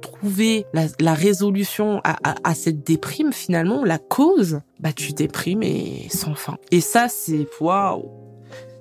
trouvé 0.00 0.66
la, 1.00 1.14
résolution 1.14 2.00
à, 2.04 2.54
cette 2.54 2.84
déprime, 2.84 3.32
finalement, 3.32 3.84
la 3.84 3.98
cause, 3.98 4.60
bah, 4.80 4.92
tu 4.92 5.12
déprimes 5.12 5.62
et 5.62 6.08
sans 6.10 6.34
fin. 6.34 6.56
Et 6.70 6.80
ça, 6.80 7.08
c'est, 7.08 7.46
waouh! 7.60 8.10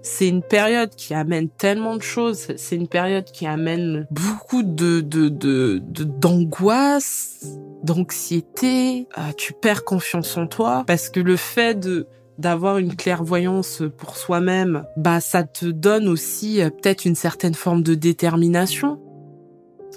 C'est 0.01 0.27
une 0.27 0.43
période 0.43 0.93
qui 0.96 1.13
amène 1.13 1.48
tellement 1.48 1.96
de 1.96 2.01
choses. 2.01 2.48
C'est 2.58 2.75
une 2.75 2.89
période 2.89 3.24
qui 3.24 3.48
amène 3.48 4.05
beaucoup 4.12 4.62
de, 4.62 5.00
de, 5.00 5.29
de, 5.29 5.82
d'angoisse, 6.03 7.58
d'anxiété. 7.84 9.08
Euh, 9.17 9.32
tu 9.38 9.53
perds 9.53 9.86
confiance 9.86 10.36
en 10.36 10.46
toi 10.46 10.84
parce 10.86 11.10
que 11.10 11.22
le 11.22 11.38
fait 11.38 11.79
de, 11.79 12.08
d'avoir 12.38 12.78
une 12.78 12.96
clairvoyance 12.96 13.84
pour 13.98 14.18
soi-même, 14.18 14.86
bah 14.98 15.20
ça 15.20 15.44
te 15.44 15.66
donne 15.66 16.08
aussi 16.08 16.62
euh, 16.62 16.70
peut-être 16.70 17.06
une 17.06 17.16
certaine 17.16 17.54
forme 17.54 17.84
de 17.84 17.96
détermination. 17.96 19.00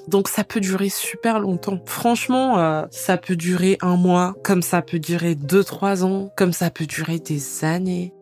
Donc 0.09 0.29
ça 0.29 0.45
peut 0.45 0.61
durer 0.61 0.89
super 0.89 1.41
longtemps. 1.41 1.81
Franchement, 1.87 2.59
euh, 2.59 2.85
ça 2.91 3.17
peut 3.17 3.37
durer 3.37 3.79
un 3.81 3.97
mois, 3.97 4.35
comme 4.45 4.63
ça 4.63 4.83
peut 4.83 4.99
durer 4.99 5.35
deux, 5.35 5.65
trois 5.65 6.05
ans, 6.05 6.31
comme 6.37 6.53
ça 6.53 6.71
peut 6.71 6.87
durer 6.87 7.19
des 7.19 7.65
années. 7.65 8.13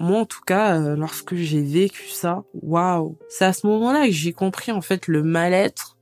Moi, 0.00 0.20
en 0.20 0.24
tout 0.24 0.42
cas, 0.46 0.80
euh, 0.80 0.96
lorsque 0.96 1.34
j'ai 1.34 1.62
vécu 1.62 2.08
ça, 2.08 2.44
waouh, 2.62 3.18
c'est 3.28 3.44
à 3.44 3.52
ce 3.52 3.66
moment-là 3.66 4.06
que 4.06 4.12
j'ai 4.12 4.32
compris 4.32 4.72
en 4.72 4.80
fait 4.80 5.06
le 5.06 5.22
mal-être 5.22 5.97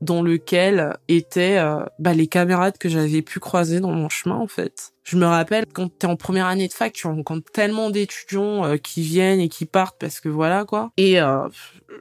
dans 0.00 0.22
lequel 0.22 0.96
étaient 1.08 1.58
euh, 1.58 1.84
bah, 1.98 2.14
les 2.14 2.28
camarades 2.28 2.78
que 2.78 2.88
j'avais 2.88 3.22
pu 3.22 3.40
croiser 3.40 3.80
dans 3.80 3.90
mon 3.90 4.08
chemin 4.08 4.36
en 4.36 4.46
fait. 4.46 4.92
Je 5.02 5.16
me 5.16 5.26
rappelle 5.26 5.64
quand 5.72 5.88
t'es 5.98 6.06
en 6.06 6.16
première 6.16 6.46
année 6.46 6.68
de 6.68 6.72
fac, 6.72 6.92
tu 6.92 7.06
rencontres 7.06 7.50
tellement 7.50 7.90
d'étudiants 7.90 8.64
euh, 8.64 8.76
qui 8.76 9.02
viennent 9.02 9.40
et 9.40 9.48
qui 9.48 9.64
partent 9.64 9.96
parce 9.98 10.20
que 10.20 10.28
voilà 10.28 10.64
quoi. 10.64 10.92
Et 10.96 11.20
euh, 11.20 11.48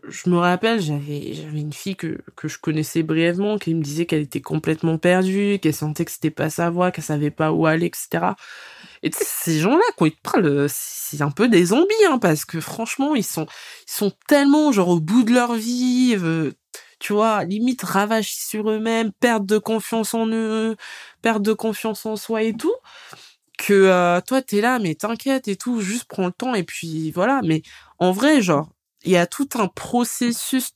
je 0.09 0.29
me 0.29 0.37
rappelle, 0.37 0.79
j'avais 0.79 1.33
j'avais 1.33 1.59
une 1.59 1.73
fille 1.73 1.95
que 1.95 2.19
que 2.35 2.47
je 2.47 2.59
connaissais 2.59 3.03
brièvement 3.03 3.57
qui 3.57 3.73
me 3.73 3.81
disait 3.81 4.05
qu'elle 4.05 4.21
était 4.21 4.41
complètement 4.41 4.97
perdue, 4.97 5.57
qu'elle 5.59 5.73
sentait 5.73 6.05
que 6.05 6.11
c'était 6.11 6.29
pas 6.29 6.49
sa 6.49 6.69
voie, 6.69 6.91
qu'elle 6.91 7.03
savait 7.03 7.31
pas 7.31 7.51
où 7.51 7.65
aller, 7.65 7.87
etc. 7.87 8.33
Et 9.03 9.11
ces 9.13 9.59
gens-là, 9.59 9.83
quand 9.95 10.05
ils 10.05 10.11
te 10.11 10.21
parlent, 10.21 10.65
c'est 10.69 11.21
un 11.21 11.31
peu 11.31 11.47
des 11.47 11.65
zombies, 11.65 11.93
hein, 12.09 12.17
parce 12.19 12.45
que 12.45 12.59
franchement, 12.59 13.15
ils 13.15 13.23
sont, 13.23 13.45
ils 13.87 13.91
sont 13.91 14.11
tellement 14.27 14.71
genre 14.71 14.89
au 14.89 14.99
bout 14.99 15.23
de 15.23 15.33
leur 15.33 15.53
vie, 15.53 16.15
tu 16.99 17.13
vois, 17.13 17.43
limite 17.43 17.83
ravagés 17.83 18.35
sur 18.37 18.69
eux-mêmes, 18.69 19.11
perte 19.13 19.45
de 19.45 19.57
confiance 19.57 20.13
en 20.13 20.27
eux, 20.27 20.75
perte 21.21 21.41
de 21.41 21.53
confiance 21.53 22.05
en 22.05 22.15
soi 22.15 22.43
et 22.43 22.53
tout, 22.53 22.75
que 23.57 23.73
euh, 23.73 24.21
toi 24.21 24.41
t'es 24.41 24.61
là, 24.61 24.79
mais 24.79 24.95
t'inquiète 24.95 25.47
et 25.47 25.55
tout, 25.55 25.81
juste 25.81 26.05
prends 26.05 26.27
le 26.27 26.31
temps 26.31 26.55
et 26.55 26.63
puis 26.63 27.11
voilà. 27.11 27.41
Mais 27.43 27.61
en 27.99 28.11
vrai, 28.11 28.41
genre, 28.41 28.71
il 29.03 29.11
y 29.11 29.17
a 29.17 29.27
tout 29.27 29.49
un 29.55 29.67
processus 29.67 30.71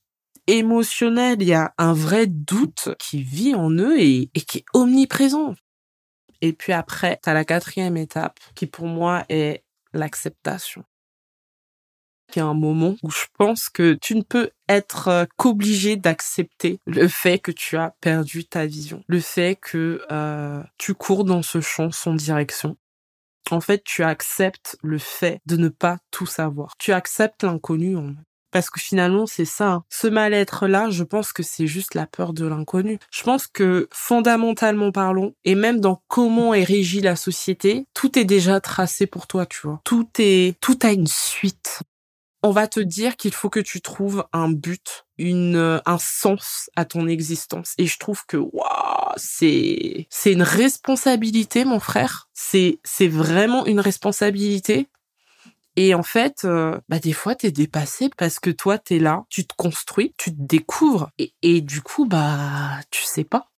émotionnel, 0.46 1.42
il 1.42 1.48
y 1.48 1.54
a 1.54 1.72
un 1.78 1.92
vrai 1.94 2.26
doute 2.26 2.90
qui 2.98 3.22
vit 3.22 3.54
en 3.54 3.70
eux 3.70 3.98
et, 4.00 4.30
et 4.34 4.40
qui 4.42 4.58
est 4.58 4.64
omniprésent. 4.74 5.54
Et 6.40 6.52
puis 6.52 6.72
après, 6.72 7.18
t'as 7.22 7.34
la 7.34 7.44
quatrième 7.44 7.96
étape 7.96 8.38
qui 8.54 8.66
pour 8.66 8.86
moi 8.86 9.24
est 9.28 9.64
l'acceptation 9.94 10.84
il 12.36 12.40
y 12.40 12.42
a 12.42 12.46
un 12.46 12.54
moment 12.54 12.96
où 13.02 13.10
je 13.10 13.24
pense 13.38 13.68
que 13.68 13.94
tu 14.00 14.14
ne 14.14 14.22
peux 14.22 14.50
être 14.68 15.08
euh, 15.08 15.24
qu'obligé 15.36 15.96
d'accepter 15.96 16.80
le 16.86 17.08
fait 17.08 17.38
que 17.38 17.50
tu 17.50 17.76
as 17.76 17.94
perdu 18.00 18.44
ta 18.44 18.66
vision, 18.66 19.02
le 19.06 19.20
fait 19.20 19.56
que 19.60 20.02
euh, 20.10 20.62
tu 20.78 20.94
cours 20.94 21.24
dans 21.24 21.42
ce 21.42 21.60
champ 21.60 21.90
sans 21.90 22.14
direction. 22.14 22.76
En 23.50 23.60
fait, 23.60 23.82
tu 23.84 24.02
acceptes 24.02 24.76
le 24.82 24.98
fait 24.98 25.40
de 25.46 25.56
ne 25.56 25.68
pas 25.68 25.98
tout 26.10 26.26
savoir. 26.26 26.74
Tu 26.78 26.92
acceptes 26.92 27.42
l'inconnu. 27.42 27.96
Parce 28.52 28.68
que 28.68 28.80
finalement, 28.80 29.26
c'est 29.26 29.46
ça. 29.46 29.72
Hein. 29.72 29.84
Ce 29.88 30.06
mal-être-là, 30.06 30.90
je 30.90 31.02
pense 31.02 31.32
que 31.32 31.42
c'est 31.42 31.66
juste 31.66 31.94
la 31.94 32.06
peur 32.06 32.34
de 32.34 32.46
l'inconnu. 32.46 32.98
Je 33.10 33.22
pense 33.22 33.46
que 33.46 33.88
fondamentalement 33.90 34.92
parlons, 34.92 35.34
et 35.44 35.54
même 35.54 35.80
dans 35.80 36.02
comment 36.06 36.54
est 36.54 36.62
régie 36.62 37.00
la 37.00 37.16
société, 37.16 37.86
tout 37.94 38.18
est 38.18 38.26
déjà 38.26 38.60
tracé 38.60 39.06
pour 39.06 39.26
toi, 39.26 39.46
tu 39.46 39.66
vois. 39.66 39.80
Tout 39.84 40.06
est, 40.18 40.60
tout 40.60 40.78
a 40.82 40.92
une 40.92 41.06
suite 41.06 41.80
on 42.42 42.50
va 42.50 42.66
te 42.66 42.80
dire 42.80 43.16
qu'il 43.16 43.32
faut 43.32 43.50
que 43.50 43.60
tu 43.60 43.80
trouves 43.80 44.24
un 44.32 44.50
but, 44.50 45.04
une 45.18 45.56
euh, 45.56 45.78
un 45.86 45.98
sens 45.98 46.70
à 46.76 46.84
ton 46.84 47.06
existence. 47.06 47.74
Et 47.78 47.86
je 47.86 47.98
trouve 47.98 48.24
que 48.26 48.36
waouh, 48.36 49.12
c'est 49.16 50.06
c'est 50.10 50.32
une 50.32 50.42
responsabilité, 50.42 51.64
mon 51.64 51.80
frère. 51.80 52.28
C'est 52.34 52.80
c'est 52.84 53.08
vraiment 53.08 53.66
une 53.66 53.80
responsabilité. 53.80 54.88
Et 55.76 55.94
en 55.94 56.02
fait, 56.02 56.44
euh, 56.44 56.78
bah 56.88 56.98
des 56.98 57.12
fois 57.14 57.34
t'es 57.34 57.50
dépassé 57.52 58.10
parce 58.16 58.40
que 58.40 58.50
toi 58.50 58.78
t'es 58.78 58.98
là, 58.98 59.24
tu 59.30 59.46
te 59.46 59.54
construis, 59.56 60.14
tu 60.18 60.30
te 60.30 60.36
découvres 60.40 61.10
et, 61.18 61.32
et 61.42 61.60
du 61.62 61.80
coup 61.82 62.06
bah 62.06 62.80
tu 62.90 63.02
sais 63.04 63.24
pas. 63.24 63.51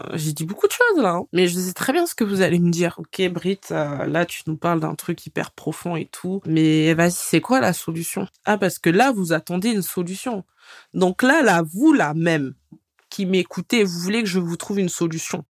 Euh, 0.00 0.10
j'ai 0.14 0.32
dit 0.32 0.44
beaucoup 0.44 0.66
de 0.66 0.72
choses 0.72 1.00
là, 1.00 1.12
hein. 1.12 1.26
mais 1.32 1.46
je 1.46 1.56
sais 1.56 1.72
très 1.72 1.92
bien 1.92 2.04
ce 2.06 2.16
que 2.16 2.24
vous 2.24 2.40
allez 2.40 2.58
me 2.58 2.70
dire. 2.70 2.96
Ok, 2.98 3.22
Brit, 3.28 3.60
euh, 3.70 4.06
là 4.06 4.26
tu 4.26 4.42
nous 4.48 4.56
parles 4.56 4.80
d'un 4.80 4.96
truc 4.96 5.24
hyper 5.24 5.52
profond 5.52 5.94
et 5.94 6.06
tout, 6.06 6.42
mais 6.46 6.94
vas-y, 6.94 7.12
c'est 7.12 7.40
quoi 7.40 7.60
la 7.60 7.72
solution? 7.72 8.26
Ah, 8.44 8.58
parce 8.58 8.80
que 8.80 8.90
là 8.90 9.12
vous 9.12 9.32
attendez 9.32 9.70
une 9.70 9.82
solution. 9.82 10.44
Donc 10.94 11.22
là, 11.22 11.42
là, 11.42 11.62
vous 11.62 11.92
là 11.92 12.12
même 12.14 12.54
qui 13.08 13.26
m'écoutez, 13.26 13.84
vous 13.84 14.00
voulez 14.00 14.22
que 14.24 14.28
je 14.28 14.40
vous 14.40 14.56
trouve 14.56 14.80
une 14.80 14.88
solution. 14.88 15.44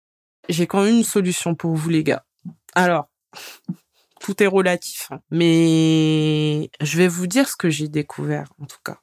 J'ai 0.49 0.65
quand 0.65 0.83
même 0.83 0.97
une 0.97 1.03
solution 1.03 1.53
pour 1.53 1.75
vous 1.75 1.89
les 1.89 2.03
gars. 2.03 2.25
Alors, 2.73 3.09
tout 4.19 4.41
est 4.41 4.47
relatif, 4.47 5.07
hein. 5.11 5.19
mais 5.29 6.71
je 6.81 6.97
vais 6.97 7.07
vous 7.07 7.27
dire 7.27 7.47
ce 7.47 7.55
que 7.55 7.69
j'ai 7.69 7.87
découvert 7.89 8.51
en 8.59 8.65
tout 8.65 8.79
cas 8.83 8.99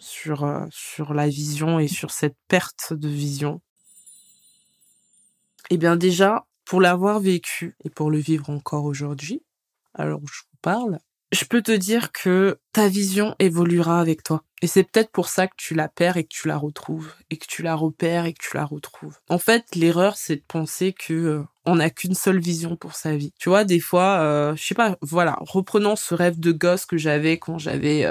sur 0.00 0.44
euh, 0.44 0.66
sur 0.70 1.14
la 1.14 1.28
vision 1.28 1.78
et 1.78 1.86
sur 1.86 2.10
cette 2.10 2.36
perte 2.48 2.92
de 2.92 3.08
vision 3.08 3.60
eh 5.70 5.76
bien 5.76 5.96
déjà, 5.96 6.46
pour 6.64 6.80
l'avoir 6.80 7.20
vécu 7.20 7.76
et 7.84 7.90
pour 7.90 8.10
le 8.10 8.18
vivre 8.18 8.50
encore 8.50 8.84
aujourd'hui, 8.84 9.42
alors 9.94 10.20
je 10.26 10.42
vous 10.42 10.58
parle, 10.62 10.98
je 11.32 11.44
peux 11.44 11.62
te 11.62 11.72
dire 11.72 12.12
que 12.12 12.58
ta 12.72 12.88
vision 12.88 13.34
évoluera 13.38 14.00
avec 14.00 14.22
toi. 14.22 14.42
Et 14.62 14.66
c'est 14.66 14.84
peut-être 14.84 15.10
pour 15.10 15.28
ça 15.28 15.46
que 15.46 15.54
tu 15.56 15.74
la 15.74 15.88
perds 15.88 16.16
et 16.16 16.24
que 16.24 16.34
tu 16.34 16.48
la 16.48 16.56
retrouves, 16.56 17.12
et 17.30 17.36
que 17.36 17.46
tu 17.46 17.62
la 17.62 17.74
repères 17.74 18.24
et 18.24 18.32
que 18.32 18.42
tu 18.42 18.56
la 18.56 18.64
retrouves. 18.64 19.18
En 19.28 19.38
fait, 19.38 19.64
l'erreur, 19.74 20.16
c'est 20.16 20.36
de 20.36 20.44
penser 20.46 20.94
que 20.94 21.12
euh, 21.12 21.42
on 21.66 21.76
n'a 21.76 21.90
qu'une 21.90 22.14
seule 22.14 22.38
vision 22.38 22.76
pour 22.76 22.94
sa 22.94 23.16
vie. 23.16 23.32
Tu 23.38 23.48
vois, 23.48 23.64
des 23.64 23.80
fois, 23.80 24.20
euh, 24.20 24.56
je 24.56 24.64
sais 24.64 24.74
pas, 24.74 24.96
voilà, 25.02 25.36
reprenant 25.40 25.96
ce 25.96 26.14
rêve 26.14 26.38
de 26.38 26.52
gosse 26.52 26.86
que 26.86 26.96
j'avais 26.96 27.38
quand 27.38 27.58
j'avais 27.58 28.06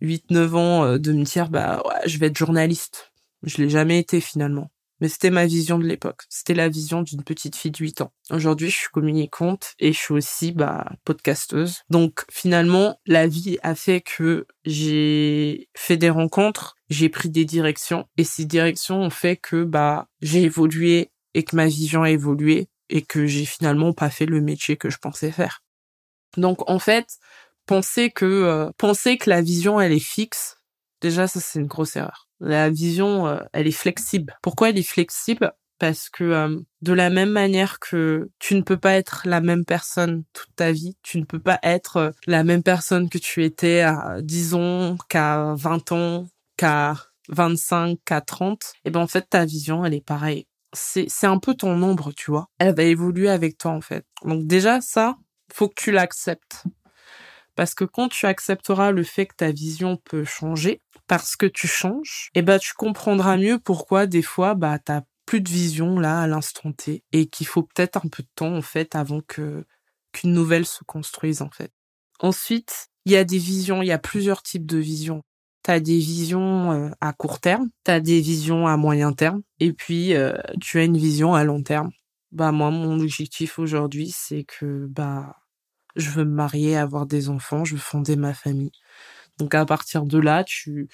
8-9 0.00 0.36
euh, 0.36 0.54
ans, 0.54 0.84
euh, 0.84 0.98
de 0.98 1.12
me 1.12 1.24
dire, 1.24 1.48
bah 1.48 1.82
ouais, 1.84 2.08
je 2.08 2.18
vais 2.18 2.26
être 2.26 2.38
journaliste. 2.38 3.12
Je 3.42 3.58
l'ai 3.58 3.68
jamais 3.68 3.98
été 3.98 4.20
finalement. 4.20 4.70
Mais 5.00 5.08
c'était 5.08 5.30
ma 5.30 5.46
vision 5.46 5.78
de 5.78 5.84
l'époque. 5.84 6.22
C'était 6.28 6.54
la 6.54 6.68
vision 6.68 7.02
d'une 7.02 7.22
petite 7.22 7.54
fille 7.54 7.70
de 7.70 7.78
8 7.78 8.00
ans. 8.00 8.12
Aujourd'hui, 8.30 8.70
je 8.70 8.76
suis 8.76 8.88
communicante 8.88 9.74
et 9.78 9.92
je 9.92 9.98
suis 9.98 10.14
aussi 10.14 10.52
bah, 10.52 10.90
podcasteuse. 11.04 11.82
Donc 11.90 12.24
finalement, 12.30 12.98
la 13.06 13.26
vie 13.26 13.58
a 13.62 13.74
fait 13.74 14.00
que 14.00 14.46
j'ai 14.64 15.68
fait 15.76 15.96
des 15.96 16.10
rencontres, 16.10 16.76
j'ai 16.88 17.08
pris 17.08 17.28
des 17.28 17.44
directions 17.44 18.08
et 18.16 18.24
ces 18.24 18.44
directions 18.44 19.02
ont 19.02 19.10
fait 19.10 19.36
que 19.36 19.64
bah 19.64 20.08
j'ai 20.22 20.42
évolué 20.42 21.10
et 21.34 21.42
que 21.42 21.56
ma 21.56 21.66
vision 21.66 22.02
a 22.02 22.10
évolué 22.10 22.68
et 22.88 23.02
que 23.02 23.26
j'ai 23.26 23.44
finalement 23.44 23.92
pas 23.92 24.10
fait 24.10 24.26
le 24.26 24.40
métier 24.40 24.76
que 24.76 24.90
je 24.90 24.98
pensais 24.98 25.32
faire. 25.32 25.62
Donc 26.36 26.68
en 26.70 26.78
fait, 26.78 27.18
penser 27.66 28.10
que 28.10 28.24
euh, 28.24 28.70
penser 28.78 29.18
que 29.18 29.30
la 29.30 29.42
vision 29.42 29.80
elle 29.80 29.92
est 29.92 29.98
fixe, 29.98 30.58
déjà 31.00 31.26
ça 31.26 31.40
c'est 31.40 31.58
une 31.58 31.66
grosse 31.66 31.96
erreur. 31.96 32.25
La 32.40 32.70
vision, 32.70 33.26
euh, 33.26 33.38
elle 33.52 33.66
est 33.66 33.70
flexible. 33.70 34.36
Pourquoi 34.42 34.70
elle 34.70 34.78
est 34.78 34.82
flexible? 34.82 35.52
Parce 35.78 36.08
que 36.08 36.24
euh, 36.24 36.58
de 36.82 36.92
la 36.92 37.10
même 37.10 37.30
manière 37.30 37.78
que 37.78 38.30
tu 38.38 38.54
ne 38.54 38.62
peux 38.62 38.78
pas 38.78 38.94
être 38.94 39.22
la 39.24 39.40
même 39.40 39.64
personne 39.64 40.24
toute 40.32 40.54
ta 40.56 40.72
vie, 40.72 40.96
tu 41.02 41.18
ne 41.18 41.24
peux 41.24 41.38
pas 41.38 41.58
être 41.62 41.96
euh, 41.96 42.10
la 42.26 42.44
même 42.44 42.62
personne 42.62 43.08
que 43.08 43.18
tu 43.18 43.44
étais 43.44 43.80
à 43.80 44.18
10 44.22 44.54
ans, 44.54 44.96
qu'à 45.08 45.54
20 45.54 45.92
ans, 45.92 46.26
qu'à 46.56 46.96
25, 47.28 47.98
qu'à 48.04 48.20
30. 48.20 48.72
Et 48.84 48.90
ben 48.90 49.00
en 49.00 49.06
fait, 49.06 49.28
ta 49.28 49.44
vision, 49.44 49.84
elle 49.84 49.94
est 49.94 50.04
pareille. 50.04 50.46
C'est, 50.72 51.06
c'est 51.08 51.26
un 51.26 51.38
peu 51.38 51.54
ton 51.54 51.82
ombre, 51.82 52.12
tu 52.12 52.30
vois. 52.30 52.48
Elle 52.58 52.74
va 52.74 52.82
évoluer 52.82 53.28
avec 53.28 53.58
toi, 53.58 53.72
en 53.72 53.80
fait. 53.80 54.04
Donc 54.24 54.46
déjà, 54.46 54.80
ça, 54.80 55.16
faut 55.52 55.68
que 55.68 55.80
tu 55.80 55.90
l'acceptes. 55.92 56.64
Parce 57.54 57.74
que 57.74 57.84
quand 57.84 58.08
tu 58.08 58.26
accepteras 58.26 58.92
le 58.92 59.02
fait 59.02 59.26
que 59.26 59.34
ta 59.34 59.50
vision 59.50 59.96
peut 59.96 60.24
changer, 60.24 60.82
parce 61.06 61.36
que 61.36 61.46
tu 61.46 61.66
changes, 61.68 62.30
et 62.34 62.40
eh 62.40 62.42
ben 62.42 62.58
tu 62.58 62.74
comprendras 62.74 63.36
mieux 63.36 63.58
pourquoi 63.58 64.06
des 64.06 64.22
fois 64.22 64.54
bah 64.54 64.78
t'as 64.78 65.02
plus 65.26 65.40
de 65.40 65.48
vision 65.48 65.98
là 65.98 66.20
à 66.20 66.26
l'instant 66.26 66.72
T 66.72 67.04
et 67.12 67.26
qu'il 67.26 67.46
faut 67.46 67.62
peut-être 67.62 67.96
un 67.98 68.08
peu 68.08 68.22
de 68.22 68.28
temps 68.34 68.54
en 68.56 68.62
fait 68.62 68.94
avant 68.94 69.20
que 69.26 69.64
qu'une 70.12 70.32
nouvelle 70.32 70.66
se 70.66 70.84
construise 70.84 71.42
en 71.42 71.50
fait. 71.50 71.72
Ensuite, 72.20 72.88
il 73.04 73.12
y 73.12 73.16
a 73.16 73.24
des 73.24 73.38
visions, 73.38 73.82
il 73.82 73.88
y 73.88 73.92
a 73.92 73.98
plusieurs 73.98 74.42
types 74.42 74.66
de 74.66 74.78
visions. 74.78 75.22
T'as 75.62 75.80
des 75.80 75.98
visions 75.98 76.72
euh, 76.72 76.90
à 77.00 77.12
court 77.12 77.40
terme, 77.40 77.68
t'as 77.84 78.00
des 78.00 78.20
visions 78.20 78.66
à 78.66 78.76
moyen 78.76 79.12
terme, 79.12 79.42
et 79.60 79.72
puis 79.72 80.14
euh, 80.14 80.36
tu 80.60 80.78
as 80.78 80.84
une 80.84 80.96
vision 80.96 81.34
à 81.34 81.44
long 81.44 81.62
terme. 81.62 81.90
Bah 82.32 82.52
moi, 82.52 82.70
mon 82.70 83.00
objectif 83.00 83.58
aujourd'hui, 83.58 84.10
c'est 84.16 84.44
que 84.44 84.86
bah 84.88 85.36
je 85.96 86.10
veux 86.10 86.24
me 86.24 86.34
marier, 86.34 86.76
avoir 86.76 87.06
des 87.06 87.28
enfants, 87.30 87.64
je 87.64 87.74
veux 87.74 87.80
fonder 87.80 88.16
ma 88.16 88.34
famille. 88.34 88.72
Donc 89.38 89.54
à 89.54 89.64
partir 89.66 90.04
de 90.04 90.18
là, 90.18 90.44
tu 90.44 90.88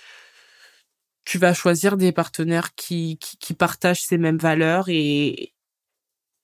tu 1.24 1.38
vas 1.38 1.54
choisir 1.54 1.96
des 1.96 2.12
partenaires 2.12 2.74
qui, 2.74 3.18
qui, 3.18 3.54
partagent 3.54 4.02
ces 4.02 4.18
mêmes 4.18 4.38
valeurs 4.38 4.86
et 4.88 5.54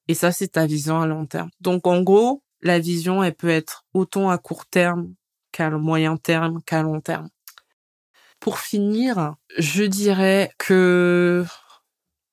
et 0.06 0.14
ça 0.14 0.32
c'est 0.32 0.48
ta 0.48 0.66
vision 0.66 1.00
à 1.00 1.06
long 1.06 1.26
terme. 1.26 1.50
Donc 1.60 1.86
en 1.86 2.02
gros, 2.02 2.42
la 2.62 2.78
vision 2.78 3.22
elle 3.22 3.34
peut 3.34 3.48
être 3.48 3.84
autant 3.94 4.30
à 4.30 4.38
court 4.38 4.66
terme 4.66 5.14
qu'à 5.52 5.70
moyen 5.70 6.16
terme 6.16 6.62
qu'à 6.64 6.82
long 6.82 7.00
terme. 7.00 7.28
Pour 8.40 8.58
finir, 8.60 9.34
je 9.58 9.84
dirais 9.84 10.52
que 10.58 11.44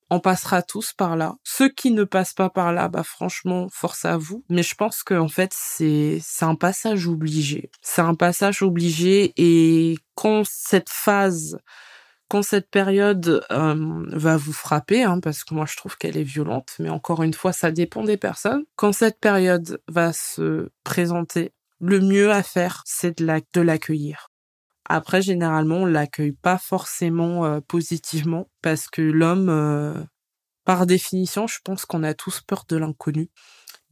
on 0.09 0.19
passera 0.19 0.61
tous 0.61 0.93
par 0.93 1.15
là. 1.15 1.35
Ceux 1.43 1.69
qui 1.69 1.91
ne 1.91 2.03
passent 2.03 2.33
pas 2.33 2.49
par 2.49 2.73
là, 2.73 2.87
bah 2.89 3.03
franchement, 3.03 3.67
force 3.71 4.05
à 4.05 4.17
vous. 4.17 4.43
Mais 4.49 4.63
je 4.63 4.75
pense 4.75 5.03
que 5.03 5.15
en 5.15 5.27
fait, 5.27 5.51
c'est 5.53 6.19
c'est 6.21 6.45
un 6.45 6.55
passage 6.55 7.07
obligé. 7.07 7.71
C'est 7.81 8.01
un 8.01 8.15
passage 8.15 8.61
obligé 8.61 9.33
et 9.37 9.97
quand 10.15 10.43
cette 10.45 10.89
phase, 10.89 11.57
quand 12.29 12.43
cette 12.43 12.69
période 12.69 13.45
euh, 13.51 14.05
va 14.11 14.37
vous 14.37 14.53
frapper, 14.53 15.03
hein, 15.03 15.19
parce 15.19 15.43
que 15.43 15.53
moi 15.53 15.65
je 15.67 15.75
trouve 15.77 15.97
qu'elle 15.97 16.17
est 16.17 16.23
violente, 16.23 16.75
mais 16.79 16.89
encore 16.89 17.23
une 17.23 17.33
fois, 17.33 17.53
ça 17.53 17.71
dépend 17.71 18.03
des 18.03 18.17
personnes. 18.17 18.63
Quand 18.75 18.93
cette 18.93 19.19
période 19.19 19.81
va 19.87 20.13
se 20.13 20.69
présenter, 20.83 21.53
le 21.79 21.99
mieux 21.99 22.31
à 22.31 22.43
faire, 22.43 22.83
c'est 22.85 23.19
de 23.19 23.61
l'accueillir 23.61 24.29
Après, 24.85 25.21
généralement, 25.21 25.77
on 25.77 25.85
l'accueille 25.85 26.31
pas 26.33 26.57
forcément 26.57 27.45
euh, 27.45 27.59
positivement 27.61 28.47
parce 28.61 28.87
que 28.87 29.01
l'homme, 29.01 29.49
euh, 29.49 29.93
par 30.65 30.85
définition, 30.85 31.47
je 31.47 31.59
pense 31.63 31.85
qu'on 31.85 32.03
a 32.03 32.13
tous 32.13 32.41
peur 32.41 32.65
de 32.69 32.77
l'inconnu. 32.77 33.29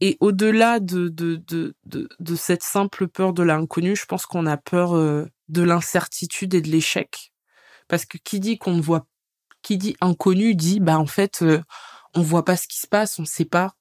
Et 0.00 0.16
au-delà 0.20 0.80
de, 0.80 1.08
de, 1.08 1.36
de, 1.48 1.74
de, 1.86 2.08
de 2.20 2.36
cette 2.36 2.62
simple 2.64 3.08
peur 3.08 3.32
de 3.32 3.42
l'inconnu, 3.42 3.96
je 3.96 4.06
pense 4.06 4.26
qu'on 4.26 4.46
a 4.46 4.56
peur 4.58 4.94
euh, 4.96 5.26
de 5.48 5.62
l'incertitude 5.62 6.54
et 6.54 6.62
de 6.62 6.70
l'échec. 6.70 7.32
Parce 7.88 8.06
que 8.06 8.18
qui 8.18 8.40
dit 8.40 8.58
qu'on 8.58 8.74
ne 8.74 8.82
voit, 8.82 9.06
qui 9.62 9.78
dit 9.78 9.96
inconnu 10.00 10.54
dit, 10.54 10.80
bah 10.80 10.98
en 10.98 11.06
fait, 11.06 11.44
on 12.14 12.22
voit 12.22 12.44
pas 12.44 12.56
ce 12.56 12.68
qui 12.68 12.78
se 12.80 12.86
passe, 12.86 13.18
on 13.18 13.24
sait 13.24 13.44
pas. 13.44 13.74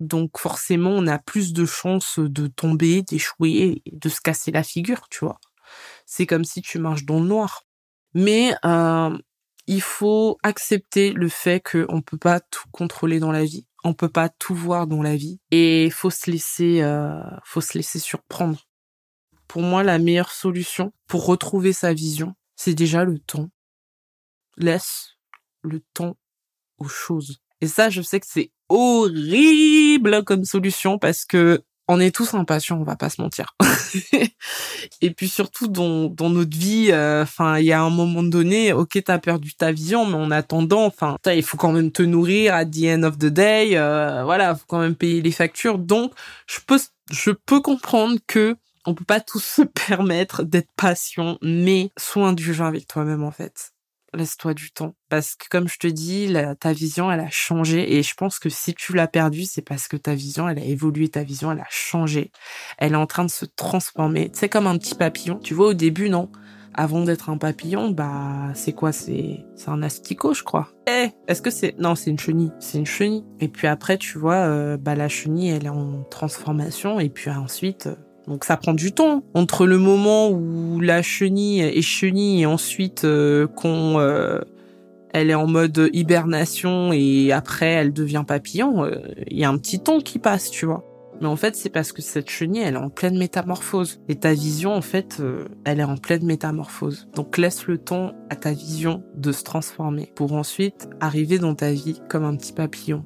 Donc 0.00 0.38
forcément, 0.38 0.90
on 0.90 1.06
a 1.06 1.18
plus 1.18 1.52
de 1.54 1.64
chances 1.66 2.18
de 2.18 2.48
tomber, 2.48 3.02
d'échouer, 3.02 3.82
de 3.92 4.08
se 4.08 4.20
casser 4.20 4.52
la 4.52 4.62
figure, 4.62 5.08
tu 5.10 5.24
vois. 5.24 5.40
C'est 6.06 6.26
comme 6.26 6.44
si 6.44 6.62
tu 6.62 6.78
marches 6.78 7.04
dans 7.04 7.20
le 7.20 7.26
noir. 7.26 7.64
Mais 8.14 8.54
euh, 8.64 9.16
il 9.66 9.82
faut 9.82 10.38
accepter 10.42 11.12
le 11.12 11.28
fait 11.28 11.60
qu'on 11.60 12.00
peut 12.00 12.16
pas 12.16 12.40
tout 12.40 12.68
contrôler 12.70 13.18
dans 13.18 13.32
la 13.32 13.44
vie. 13.44 13.66
On 13.84 13.92
peut 13.92 14.08
pas 14.08 14.28
tout 14.28 14.54
voir 14.54 14.86
dans 14.86 15.02
la 15.02 15.16
vie. 15.16 15.40
Et 15.50 15.90
faut 15.90 16.10
se 16.10 16.30
laisser, 16.30 16.80
euh, 16.82 17.20
faut 17.44 17.60
se 17.60 17.76
laisser 17.76 17.98
surprendre. 17.98 18.66
Pour 19.48 19.62
moi, 19.62 19.82
la 19.82 19.98
meilleure 19.98 20.32
solution 20.32 20.92
pour 21.06 21.26
retrouver 21.26 21.72
sa 21.72 21.92
vision, 21.92 22.34
c'est 22.56 22.74
déjà 22.74 23.04
le 23.04 23.18
temps. 23.18 23.50
Laisse 24.56 25.18
le 25.62 25.80
temps 25.92 26.16
aux 26.78 26.88
choses. 26.88 27.40
Et 27.60 27.66
ça, 27.66 27.90
je 27.90 28.02
sais 28.02 28.20
que 28.20 28.26
c'est 28.28 28.50
horrible 28.68 30.24
comme 30.24 30.44
solution 30.44 30.98
parce 30.98 31.24
que 31.24 31.62
on 31.88 32.00
est 32.00 32.14
tous 32.14 32.34
impatients, 32.34 32.78
on 32.78 32.84
va 32.84 32.96
pas 32.96 33.10
se 33.10 33.20
mentir. 33.20 33.54
et 35.00 35.10
puis 35.10 35.28
surtout 35.28 35.68
dans, 35.68 36.06
dans 36.06 36.30
notre 36.30 36.56
vie, 36.56 36.88
euh, 36.90 37.22
enfin, 37.22 37.58
il 37.58 37.66
y 37.66 37.72
a 37.72 37.80
un 37.80 37.90
moment 37.90 38.22
donné, 38.22 38.72
ok, 38.72 39.02
t'as 39.04 39.18
perdu 39.18 39.54
ta 39.54 39.72
vision, 39.72 40.06
mais 40.06 40.16
en 40.16 40.30
attendant, 40.30 40.84
enfin, 40.84 41.16
il 41.26 41.42
faut 41.42 41.56
quand 41.56 41.72
même 41.72 41.92
te 41.92 42.02
nourrir 42.02 42.54
à 42.54 42.64
the 42.64 42.84
end 42.86 43.02
of 43.04 43.18
the 43.18 43.26
day, 43.26 43.76
euh, 43.76 44.24
voilà, 44.24 44.54
faut 44.54 44.64
quand 44.66 44.80
même 44.80 44.96
payer 44.96 45.22
les 45.22 45.30
factures. 45.30 45.78
Donc, 45.78 46.12
je 46.46 46.58
peux, 46.66 46.80
je 47.10 47.30
peux 47.30 47.60
comprendre 47.60 48.18
que 48.26 48.56
on 48.84 48.94
peut 48.94 49.04
pas 49.04 49.20
tous 49.20 49.44
se 49.56 49.62
permettre 49.62 50.42
d'être 50.42 50.70
patient, 50.76 51.38
mais 51.42 51.90
soin 51.98 52.32
du 52.32 52.52
jeu 52.54 52.64
avec 52.64 52.86
toi-même 52.86 53.22
en 53.22 53.32
fait 53.32 53.75
laisse-toi 54.14 54.54
du 54.54 54.70
temps. 54.70 54.94
Parce 55.08 55.34
que 55.34 55.46
comme 55.48 55.68
je 55.68 55.78
te 55.78 55.86
dis, 55.86 56.34
ta 56.60 56.72
vision, 56.72 57.10
elle 57.10 57.20
a 57.20 57.30
changé. 57.30 57.96
Et 57.96 58.02
je 58.02 58.14
pense 58.14 58.38
que 58.38 58.48
si 58.48 58.74
tu 58.74 58.94
l'as 58.94 59.08
perdue, 59.08 59.44
c'est 59.44 59.62
parce 59.62 59.88
que 59.88 59.96
ta 59.96 60.14
vision, 60.14 60.48
elle 60.48 60.58
a 60.58 60.64
évolué, 60.64 61.08
ta 61.08 61.22
vision, 61.22 61.52
elle 61.52 61.60
a 61.60 61.66
changé. 61.70 62.30
Elle 62.78 62.92
est 62.92 62.96
en 62.96 63.06
train 63.06 63.24
de 63.24 63.30
se 63.30 63.44
transformer. 63.44 64.30
C'est 64.32 64.48
comme 64.48 64.66
un 64.66 64.78
petit 64.78 64.94
papillon. 64.94 65.38
Tu 65.38 65.54
vois, 65.54 65.68
au 65.68 65.74
début, 65.74 66.08
non 66.08 66.30
avant 66.76 67.02
d'être 67.02 67.30
un 67.30 67.38
papillon, 67.38 67.90
bah 67.90 68.50
c'est 68.54 68.74
quoi? 68.74 68.92
C'est 68.92 69.44
un 69.66 69.82
asticot, 69.82 70.34
je 70.34 70.42
crois. 70.42 70.68
Eh, 70.86 71.08
est-ce 71.26 71.40
que 71.40 71.50
c'est 71.50 71.74
Non, 71.78 71.94
c'est 71.94 72.10
une 72.10 72.18
chenille. 72.18 72.52
C'est 72.60 72.78
une 72.78 72.86
chenille. 72.86 73.24
Et 73.40 73.48
puis 73.48 73.66
après, 73.66 73.96
tu 73.96 74.18
vois, 74.18 74.46
euh, 74.46 74.76
bah 74.76 74.94
la 74.94 75.08
chenille, 75.08 75.48
elle 75.48 75.64
est 75.64 75.70
en 75.70 76.02
transformation. 76.10 77.00
Et 77.00 77.08
puis 77.08 77.30
ensuite, 77.30 77.88
donc 78.28 78.44
ça 78.44 78.56
prend 78.56 78.74
du 78.74 78.92
temps 78.92 79.22
entre 79.34 79.66
le 79.66 79.78
moment 79.78 80.30
où 80.30 80.80
la 80.80 81.02
chenille 81.02 81.60
est 81.60 81.82
chenille 81.82 82.42
et 82.42 82.46
ensuite 82.46 83.04
euh, 83.04 83.46
euh, 83.64 84.40
elle 85.12 85.30
est 85.30 85.34
en 85.34 85.46
mode 85.46 85.90
hibernation 85.92 86.92
et 86.92 87.30
après 87.32 87.68
elle 87.68 87.92
devient 87.92 88.24
papillon, 88.26 88.84
euh, 88.84 88.96
il 89.28 89.38
y 89.38 89.44
a 89.44 89.48
un 89.48 89.58
petit 89.58 89.80
temps 89.80 90.00
qui 90.00 90.18
passe, 90.18 90.50
tu 90.50 90.66
vois. 90.66 90.84
Mais 91.22 91.28
en 91.28 91.36
fait, 91.36 91.56
c'est 91.56 91.70
parce 91.70 91.92
que 91.92 92.02
cette 92.02 92.28
chenille, 92.28 92.60
elle 92.60 92.74
est 92.74 92.78
en 92.78 92.90
pleine 92.90 93.16
métamorphose. 93.16 94.02
Et 94.06 94.16
ta 94.16 94.34
vision, 94.34 94.74
en 94.74 94.82
fait, 94.82 95.22
elle 95.64 95.80
est 95.80 95.84
en 95.84 95.96
pleine 95.96 96.26
métamorphose. 96.26 97.08
Donc 97.14 97.38
laisse 97.38 97.66
le 97.66 97.78
temps 97.78 98.12
à 98.28 98.36
ta 98.36 98.52
vision 98.52 99.02
de 99.16 99.32
se 99.32 99.42
transformer 99.42 100.12
pour 100.14 100.34
ensuite 100.34 100.90
arriver 101.00 101.38
dans 101.38 101.54
ta 101.54 101.72
vie 101.72 102.02
comme 102.10 102.24
un 102.24 102.36
petit 102.36 102.52
papillon. 102.52 103.02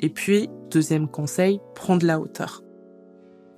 Et 0.00 0.10
puis, 0.10 0.50
deuxième 0.70 1.08
conseil, 1.08 1.60
prends 1.74 1.96
de 1.96 2.06
la 2.06 2.20
hauteur 2.20 2.62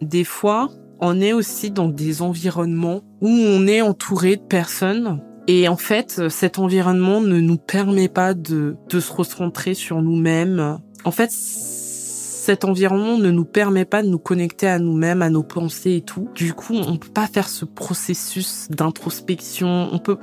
des 0.00 0.24
fois, 0.24 0.70
on 1.00 1.20
est 1.20 1.32
aussi 1.32 1.70
dans 1.70 1.88
des 1.88 2.22
environnements 2.22 3.02
où 3.20 3.28
on 3.28 3.66
est 3.66 3.80
entouré 3.80 4.36
de 4.36 4.42
personnes 4.42 5.22
et 5.46 5.66
en 5.66 5.76
fait, 5.76 6.28
cet 6.28 6.60
environnement 6.60 7.20
ne 7.20 7.40
nous 7.40 7.56
permet 7.56 8.08
pas 8.08 8.34
de, 8.34 8.76
de 8.88 9.00
se 9.00 9.12
recentrer 9.12 9.74
sur 9.74 10.00
nous-mêmes. 10.00 10.78
En 11.04 11.10
fait, 11.10 11.30
cet 11.32 12.64
environnement 12.64 13.18
ne 13.18 13.32
nous 13.32 13.44
permet 13.44 13.84
pas 13.84 14.02
de 14.02 14.08
nous 14.08 14.20
connecter 14.20 14.68
à 14.68 14.78
nous-mêmes, 14.78 15.22
à 15.22 15.28
nos 15.30 15.42
pensées 15.42 15.96
et 15.96 16.00
tout. 16.02 16.28
Du 16.36 16.52
coup, 16.52 16.74
on 16.74 16.98
peut 16.98 17.08
pas 17.08 17.26
faire 17.26 17.48
ce 17.48 17.64
processus 17.64 18.68
d'introspection. 18.70 19.88
On 19.92 19.98
peut, 19.98 20.18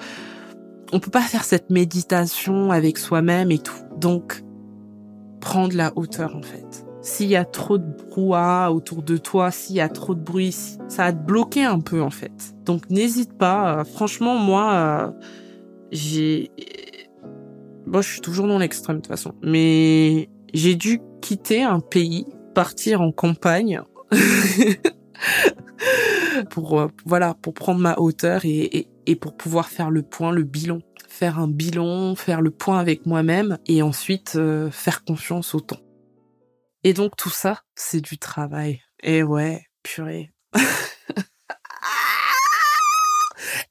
on 0.94 1.00
peut 1.00 1.12
pas 1.12 1.22
faire 1.22 1.44
cette 1.44 1.72
méditation 1.72 2.72
avec 2.72 2.98
soi-même 2.98 3.52
et 3.52 3.60
tout. 3.60 3.84
Donc, 3.98 4.44
prendre 5.42 5.76
la 5.76 5.92
hauteur, 5.98 6.38
en 6.38 6.42
fait 6.42 6.87
s'il 7.02 7.28
y 7.28 7.36
a 7.36 7.46
trop 7.46 7.78
de 7.78 7.86
brouhaha 7.86 8.72
autour 8.72 9.04
de 9.04 9.18
toi, 9.18 9.52
s'il 9.52 9.76
y 9.76 9.82
a 9.82 9.90
trop 9.90 10.16
de 10.16 10.20
bruit, 10.20 10.56
ça 10.88 11.04
va 11.04 11.14
te 11.14 11.24
bloquer 11.24 11.64
un 11.64 11.80
peu 11.80 12.02
en 12.02 12.10
fait. 12.10 12.56
Donc 12.66 12.90
n'hésite 12.90 13.38
pas. 13.38 13.80
Euh, 13.80 13.84
franchement, 13.84 14.36
moi, 14.36 14.74
euh, 14.74 15.12
j'ai... 15.92 16.52
Bon, 17.86 18.02
je 18.02 18.12
suis 18.12 18.22
toujours 18.22 18.48
dans 18.48 18.58
l'extrême 18.58 18.98
de 18.98 19.02
toute 19.02 19.08
façon. 19.08 19.34
Mais 19.42 20.30
j'ai 20.54 20.76
dû 20.76 21.00
quitter 21.22 21.64
un 21.64 21.80
pays, 21.80 22.26
partir 22.54 23.02
en 23.02 23.12
campagne. 23.12 23.82
pour 26.50 26.80
euh, 26.80 26.88
voilà 27.06 27.34
pour 27.42 27.54
prendre 27.54 27.80
ma 27.80 27.98
hauteur 27.98 28.42
et, 28.46 28.88
et 29.06 29.16
pour 29.16 29.36
pouvoir 29.36 29.68
faire 29.68 29.90
le 29.90 30.04
point 30.04 30.32
le 30.32 30.44
bilan 30.44 30.80
faire 31.10 31.40
un 31.40 31.48
bilan 31.48 32.16
faire 32.16 32.42
le 32.42 32.52
point 32.52 32.80
avec 32.80 33.06
moi-même 33.06 33.58
et 33.66 33.82
ensuite 33.82 34.40
faire 34.72 35.04
confiance 35.04 35.56
au 35.56 35.60
temps 35.60 35.82
et 36.84 36.94
donc 36.94 37.16
tout 37.18 37.30
ça, 37.30 37.64
c'est 37.76 38.02
du 38.02 38.18
travail. 38.18 38.82
Et 39.02 39.24
ouais, 39.24 39.66
purée. 39.84 40.32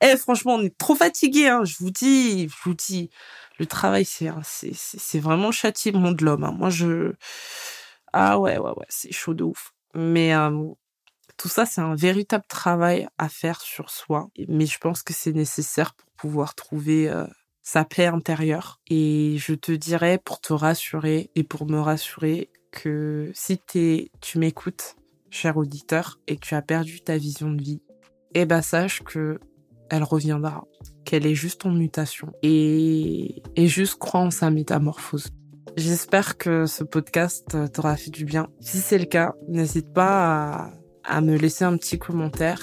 eh 0.01 0.17
franchement, 0.17 0.55
on 0.55 0.63
est 0.63 0.77
trop 0.77 0.95
fatigué, 0.95 1.49
hein, 1.49 1.65
je 1.65 1.77
vous 1.79 1.91
dis, 1.91 2.49
je 2.49 2.55
vous 2.65 2.75
dis. 2.75 3.11
Le 3.59 3.67
travail, 3.67 4.05
c'est 4.05 4.31
c'est 4.75 5.19
vraiment 5.19 5.47
le 5.47 5.53
châtiment 5.53 6.13
de 6.13 6.25
l'homme. 6.25 6.45
Hein. 6.45 6.53
Moi, 6.53 6.69
je 6.69 7.15
ah 8.13 8.39
ouais 8.39 8.59
ouais 8.59 8.71
ouais, 8.77 8.87
c'est 8.89 9.13
chaud 9.13 9.35
de 9.35 9.45
ouf. 9.45 9.73
Mais 9.95 10.35
euh, 10.35 10.51
tout 11.37 11.49
ça, 11.49 11.67
c'est 11.67 11.81
un 11.81 11.95
véritable 11.95 12.45
travail 12.49 13.09
à 13.19 13.29
faire 13.29 13.61
sur 13.61 13.91
soi. 13.91 14.29
Mais 14.49 14.67
je 14.67 14.79
pense 14.79 15.03
que 15.03 15.13
c'est 15.15 15.33
nécessaire 15.33 15.95
pour 15.95 16.11
pouvoir 16.17 16.55
trouver 16.55 17.09
euh, 17.09 17.27
sa 17.63 17.85
paix 17.85 18.07
intérieure. 18.07 18.81
Et 18.89 19.37
je 19.39 19.55
te 19.55 19.73
dirais, 19.73 20.19
pour 20.19 20.41
te 20.41 20.53
rassurer 20.53 21.31
et 21.35 21.45
pour 21.45 21.67
me 21.67 21.81
rassurer, 21.81 22.51
que 22.77 23.31
si 23.35 23.59
tu 23.69 24.39
m'écoutes, 24.39 24.97
cher 25.31 25.57
auditeur, 25.57 26.21
et 26.27 26.37
que 26.37 26.47
tu 26.47 26.55
as 26.55 26.63
perdu 26.63 27.01
ta 27.01 27.17
vision 27.17 27.51
de 27.51 27.63
vie, 27.63 27.83
eh 28.35 28.45
ben 28.45 28.63
sache 28.63 29.03
que 29.03 29.41
elle 29.89 30.03
reviendra, 30.03 30.67
qu'elle 31.05 31.27
est 31.27 31.35
juste 31.35 31.65
en 31.65 31.71
mutation 31.71 32.33
et, 32.43 33.43
juste 33.57 33.99
crois 33.99 34.21
en 34.21 34.31
sa 34.31 34.51
métamorphose. 34.51 35.29
J'espère 35.77 36.39
que 36.39 36.67
ce 36.67 36.83
podcast 36.85 37.57
t'aura 37.73 37.97
fait 37.97 38.11
du 38.11 38.25
bien. 38.25 38.49
Si 38.61 38.79
c'est 38.79 38.99
le 38.99 39.05
cas, 39.05 39.35
n'hésite 39.49 39.93
pas 39.93 40.73
à 41.05 41.21
me 41.21 41.37
laisser 41.37 41.65
un 41.65 41.77
petit 41.77 41.99
commentaire 41.99 42.61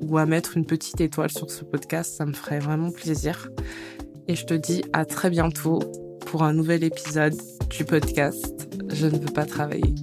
ou 0.00 0.18
à 0.18 0.26
mettre 0.26 0.56
une 0.56 0.66
petite 0.66 1.00
étoile 1.00 1.30
sur 1.30 1.50
ce 1.50 1.64
podcast, 1.64 2.16
ça 2.16 2.26
me 2.26 2.32
ferait 2.32 2.58
vraiment 2.58 2.90
plaisir. 2.90 3.48
Et 4.26 4.34
je 4.34 4.44
te 4.44 4.54
dis 4.54 4.82
à 4.92 5.04
très 5.04 5.30
bientôt 5.30 5.78
pour 6.26 6.42
un 6.42 6.52
nouvel 6.52 6.82
épisode 6.82 7.36
du 7.70 7.84
podcast 7.84 8.65
Je 8.88 9.06
ne 9.06 9.18
veux 9.18 9.32
pas 9.32 9.44
travailler. 9.44 9.94